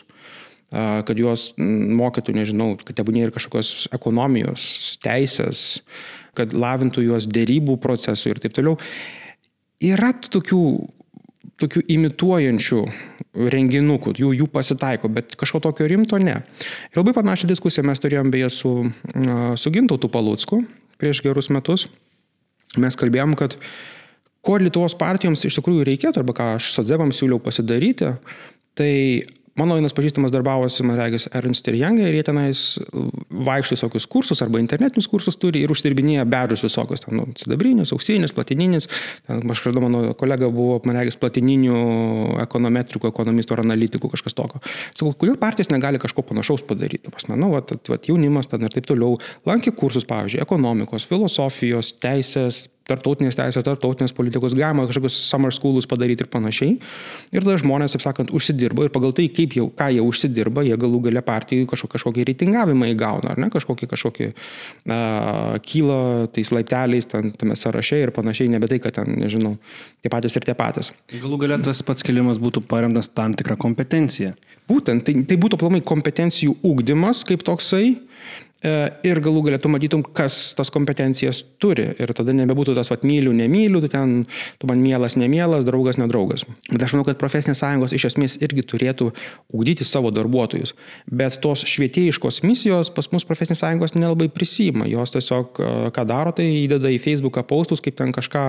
[0.73, 4.63] kad juos mokytų, nežinau, kad tebūnė ir kažkokios ekonomijos,
[5.05, 5.83] teisės,
[6.39, 8.77] kad lavintų juos dėrybų procesų ir taip toliau.
[9.83, 10.63] Yra tokių,
[11.61, 12.83] tokių imituojančių
[13.53, 16.39] renginukų, jų, jų pasitaiko, bet kažko tokio rimto ne.
[16.93, 18.73] Ir labai panašią diskusiją mes turėjom beje su,
[19.57, 20.63] su Gintautu Palucku
[21.01, 21.89] prieš gerus metus.
[22.81, 23.57] Mes kalbėjom, kad
[24.45, 28.15] ko Lietuvos partijoms iš tikrųjų reikėtų, arba ką aš sadzebams siūliau pasidaryti,
[28.79, 28.93] tai
[29.59, 32.61] Mano vienas pažįstamas darbavosi, man regis, Ernst ir Young ir jie tenais
[33.29, 38.33] vaikšto visokius kursus arba internetinius kursus turi ir uždirbinėja bedžius visokius, ten, nu, sidabrinis, auksinis,
[38.33, 38.89] platininis.
[39.27, 41.83] Ten, aš kažkada mano kolega buvo, man regis, platininių
[42.47, 44.63] ekonometrikų, ekonomistų ar analitikų, kažkas tokio.
[44.97, 47.13] Sakau, kodėl partijos negali kažko panašaus padaryti?
[47.13, 51.93] Pas man, nu, vat, vat, jaunimas ten ir taip toliau lankė kursus, pavyzdžiui, ekonomikos, filosofijos,
[52.01, 56.77] teisės, tartautinės teisės, tartautinės politikos, galima kažkokius summer schoolus padaryti ir panašiai.
[57.33, 60.79] Ir tada žmonės, taip sakant, užsidirba ir pagal tai, kaip jau, ką jie užsidirba, jie
[60.81, 66.01] galų gale partijų kažkokį, kažkokį reitingavimą įgauna, ar ne, kažkokį, kažkokį uh, kyla
[66.35, 69.57] tais laipteliais ten, tame sąraše ir panašiai, nebe tai, kad ten, nežinau,
[70.03, 70.93] tie patys ir tie patys.
[71.13, 74.35] Galų gale tas pats kelimas būtų paremtas tam tikrą kompetenciją.
[74.71, 77.97] Būtent, tai, tai būtų aplamai kompetencijų ūkdymas kaip toksai
[78.63, 81.89] ir galų galėtų matytum, kas tas kompetencijas turi.
[81.99, 84.23] Ir tada nebebūtų tas, vad, myliu, nemyliu, tu ten,
[84.63, 86.45] tu man mielas, nemielas, draugas, nedraugas.
[86.69, 89.11] Bet aš manau, kad profesinės sąjungos iš esmės irgi turėtų
[89.53, 90.77] ugdyti savo darbuotojus.
[91.11, 94.87] Bet tos švietėjiškos misijos pas mus profesinės sąjungos nelabai prisima.
[94.91, 98.45] Jos tiesiog, e, ką daro, tai įdeda į Facebooką paustus, kaip ten kažką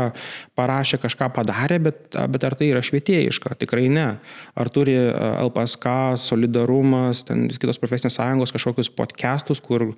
[0.60, 3.58] parašė, kažką padarė, bet, bet ar tai yra švietėjiška?
[3.64, 4.08] Tikrai ne.
[4.54, 5.10] Ar turi e,
[5.48, 9.90] LPSK, solidarumas, ten kitos profesinės sąjungos kažkokius podcastus, kur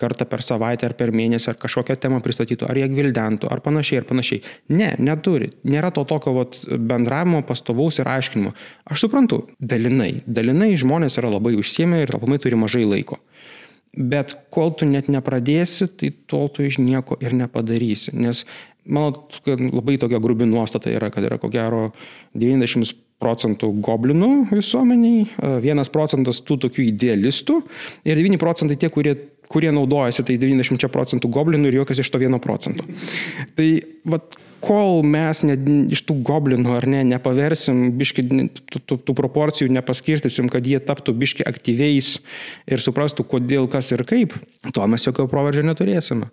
[0.00, 4.00] kartą per savaitę ar per mėnesį ar kažkokią temą pristatytų, ar jie gvildentų, ar panašiai,
[4.02, 4.42] ar panašiai.
[4.74, 5.52] Ne, neturi.
[5.68, 8.54] Nėra to tokio vat, bendravimo, pastovaus ir aiškinimo.
[8.90, 10.18] Aš suprantu, dalinai.
[10.26, 13.20] Dalinai žmonės yra labai užsiemę ir labai turi mažai laiko.
[13.94, 18.10] Bet kol tu net nepradėsi, tai tol tu iš nieko ir nepadarysi.
[18.18, 18.42] Nes
[18.84, 21.92] mano labai tokia grubi nuostata yra, kad yra ko gero
[22.34, 25.24] 90 procentų goblinų visuomeniai,
[25.64, 27.62] vienas procentas tų tokių idealistų
[28.04, 29.16] ir 9 procentai tie, kurie
[29.48, 32.86] kurie naudojasi tais 90 procentų goblinų ir jokios iš to 1 procento.
[33.54, 33.68] Tai
[34.08, 35.56] vat, kol mes ne,
[35.92, 41.14] iš tų goblinų ar ne, nepaversim, biški, tų, tų, tų proporcijų nepaskirstysim, kad jie taptų
[41.20, 42.16] biški aktyviais
[42.70, 44.36] ir suprastų, kodėl, kas ir kaip,
[44.72, 46.30] to mes jokio proveržio neturėsime.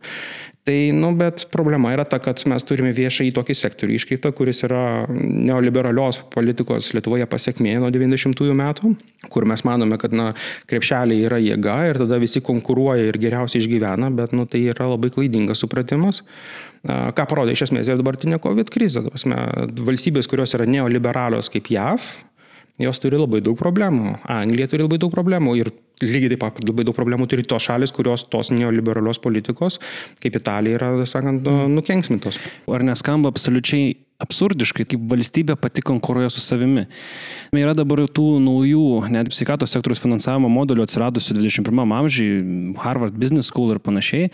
[0.64, 4.59] Tai, nu, bet problema yra ta, kad mes turime viešą į tokį sektorių iškreiptą, kuris
[4.68, 8.91] yra neoliberalios politikos Lietuvoje pasiekmė nuo 90-ųjų metų,
[9.34, 10.28] kur mes manome, kad, na,
[10.70, 15.09] krepšeliai yra jėga ir tada visi konkuruoja ir geriausiai išgyvena, bet, nu, tai yra labai
[15.16, 16.22] klaidingas supratimas.
[16.86, 19.07] Ką parodė iš esmės ir dabartinė COVID krizė.
[19.09, 22.05] Valstybės, kurios yra neoliberalios kaip JAV,
[22.86, 24.20] jos turi labai daug problemų.
[24.30, 25.74] Anglija turi labai daug problemų ir
[26.10, 29.78] lygiai taip pat labai daug problemų turi tos šalis, kurios tos neoliberalios politikos,
[30.24, 32.41] kaip Italija, yra, sakant, nu, nukenksmintos.
[32.72, 36.86] Ar neskamba absoliučiai absurdiškai, kaip valstybė pati konkuruoja su savimi.
[37.58, 38.84] Yra dabar tų naujų,
[39.14, 42.30] net sveikatos sektoriaus finansavimo modelių atsiradusių 21 amžiui,
[42.84, 44.30] Harvard Business School ir panašiai,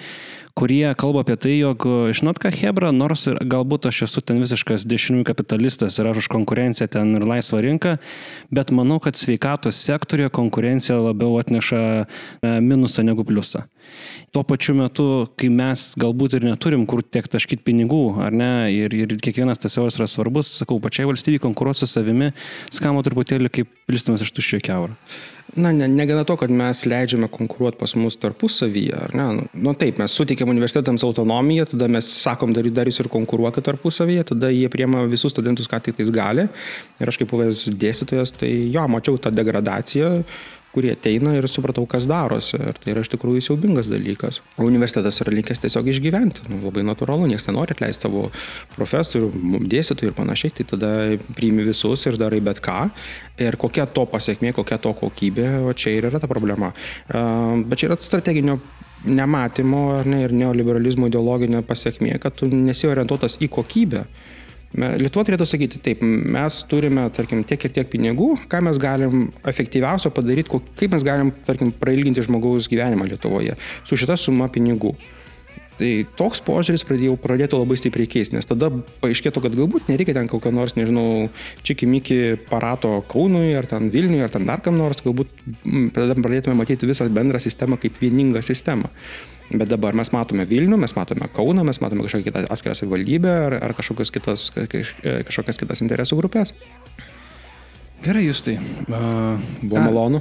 [0.57, 1.85] kurie kalba apie tai, jog,
[2.17, 6.29] žinot ką, Hebra, nors ir galbūt aš esu ten visiškas dešiniųjų kapitalistas ir aš už
[6.33, 7.97] konkurenciją ten ir laisvą rinką,
[8.49, 12.05] bet manau, kad sveikatos sektorija konkurencija labiau atneša e,
[12.65, 13.67] minusą negu pliusą.
[14.33, 18.97] Tuo pačiu metu, kai mes galbūt ir neturim kur tiek taškyti pinigų, ar ne, ir,
[18.97, 22.33] ir kiekvienas tas euras yra svarbus, sakau, pačiai valstybei konkuruoti su savimi,
[22.73, 24.97] skamo truputėlį kaip pilstimas iš tuščio keurą.
[25.55, 29.27] Na, ne, negana to, kad mes leidžiame konkuruoti pas mus tarpusavyje, ar ne?
[29.37, 30.11] Nu, nu taip, mes
[30.47, 35.05] suteikiam universitetams autonomiją, tada mes sakom, dar, dar jūs ir konkuruokite tarpusavyje, tada jie priema
[35.07, 36.47] visus studentus, ką tik tais gali.
[36.99, 40.23] Ir aš kaip buvęs dėstytojas, tai jo, mačiau tą degradaciją
[40.77, 42.59] kurie ateina ir supratau, kas darosi.
[42.59, 44.41] Ir tai yra iš tikrųjų siaubingas dalykas.
[44.61, 46.43] Universitetas yra linkęs tiesiog išgyventi.
[46.51, 48.27] Nu, labai natūralu, niekas nenori atleisti savo
[48.75, 49.31] profesorių,
[49.71, 50.53] dėstytojų ir panašiai.
[50.59, 50.91] Tai tada
[51.33, 52.91] priimi visus ir darai bet ką.
[53.41, 56.75] Ir kokia to pasiekmė, kokia to kokybė, o čia ir yra ta problema.
[57.09, 58.59] Bet čia yra strateginio
[59.07, 64.03] nematymo ne, ir neoliberalizmo ideologinė pasiekmė, kad tu nesiorientuotas į kokybę.
[64.77, 70.11] Lietuva turėtų sakyti, taip, mes turime, tarkim, tiek ir tiek pinigų, ką mes galim efektyviausio
[70.13, 73.55] padaryti, kaip mes galim, tarkim, prailginti žmogaus gyvenimą Lietuvoje
[73.87, 74.91] su šita suma pinigų.
[75.77, 78.71] Tai toks požiūris pradėjau, pradėtų labai stipriai keisti, nes tada
[79.03, 81.27] paaiškėtų, kad galbūt nereikia ten kokio nors, nežinau,
[81.67, 85.29] čikimiki parato Kaunui, ar ten Vilniui, ar ten dar kam nors, galbūt
[85.93, 88.89] tada pradėtume matyti visą bendrą sistemą kaip vieningą sistemą.
[89.53, 93.59] Bet dabar mes matome Vilnių, mes matome Kauną, mes matome kažkokią kitą atskirą savivaldybę ar,
[93.69, 96.51] ar kažkokias kitas, kažkokias kitas interesų grupės.
[98.03, 98.57] Gerai, jūs tai.
[98.89, 100.19] Uh, Buvo malonu.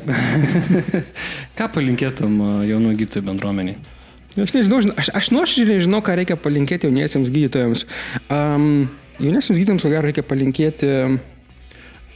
[1.58, 2.38] ką palinkėtum
[2.68, 3.95] jaunų gydytojų bendruomeniai?
[4.36, 7.86] Aš nežinau, aš, aš nuoširdžiai žinau, ką reikia palinkėti jauniesiems gydytojams.
[8.28, 10.90] Um, jauniesiems gydytojams, ko gero, reikia palinkėti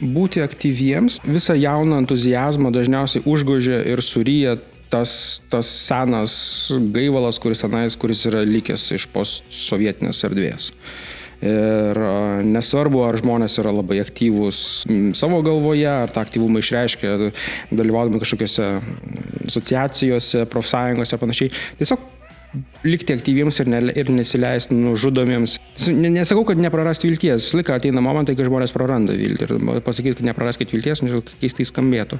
[0.01, 1.19] būti aktyviems.
[1.25, 4.57] Visą jauną entuzijazmą dažniausiai užgožia ir suryja
[4.91, 6.33] tas, tas senas
[6.93, 10.71] gaivalas, kuris tenais, kuris yra likęs iš postsovietinės erdvės.
[11.41, 11.97] Ir
[12.45, 14.61] nesvarbu, ar žmonės yra labai aktyvūs
[15.17, 17.15] savo galvoje, ar tą aktyvumą išreiškia
[17.73, 18.67] dalyvaudami kažkokiose
[19.49, 21.53] asociacijose, profsąjungose ir panašiai.
[21.79, 22.09] Tiesiog
[22.83, 25.55] likti aktyviems ir, ne, ir nesileisti nužudomiems.
[25.87, 27.45] Nesakau, kad neprarast vilties.
[27.47, 29.47] Visą laiką ateina momentai, kai žmonės praranda viltį.
[29.47, 32.19] Ir pasakyti, kad nepraraskit vilties, nežinau, keistai skambėtų.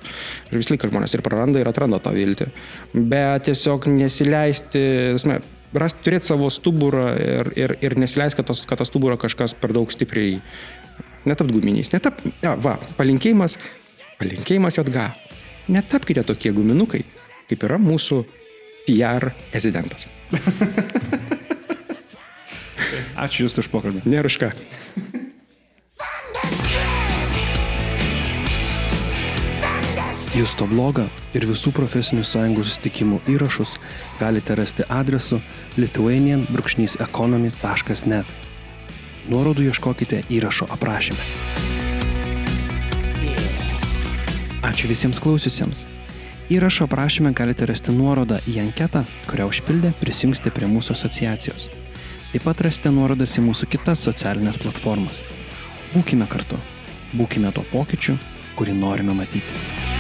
[0.51, 2.47] Ir visą laiką žmonės ir praranda, ir atranda tą viltį.
[2.95, 4.86] Bet tiesiog nesileisti,
[5.17, 5.41] esmė,
[5.74, 9.74] rasti, turėti savo stuburą ir, ir, ir nesileisti, kad, tos, kad tas stuburą kažkas per
[9.76, 10.39] daug stipriai
[11.26, 11.91] netapt guminiais.
[11.93, 13.57] Netap, ja, va, palinkėjimas,
[14.22, 15.07] palinkėjimas JG.
[15.72, 17.03] Netapkite tokie guminukai,
[17.49, 18.24] kaip yra mūsų
[18.88, 20.07] PR rezidentas.
[23.22, 24.01] Ačiū Jūs už pokalbį.
[24.09, 24.49] Nėra už ką.
[30.32, 31.03] Justo blogą
[31.36, 33.76] ir visų profesinių sąjungų susitikimų įrašus
[34.19, 35.41] galite rasti adresu
[35.80, 38.28] lithuanian-economy.net.
[39.32, 41.24] Nuorodų ieškokite įrašo aprašyme.
[44.65, 45.86] Ačiū visiems klausiusiems.
[46.51, 51.61] Įrašo aprašyme galite rasti nuorodą į anketą, kurią užpildę prisijungsite prie mūsų asociacijos.
[52.32, 55.17] Taip pat rasite nuorodas į mūsų kitas socialinės platformas.
[55.95, 56.57] Būkime kartu,
[57.15, 58.13] būkime to pokyčiu,
[58.59, 59.90] kurį norime matyti.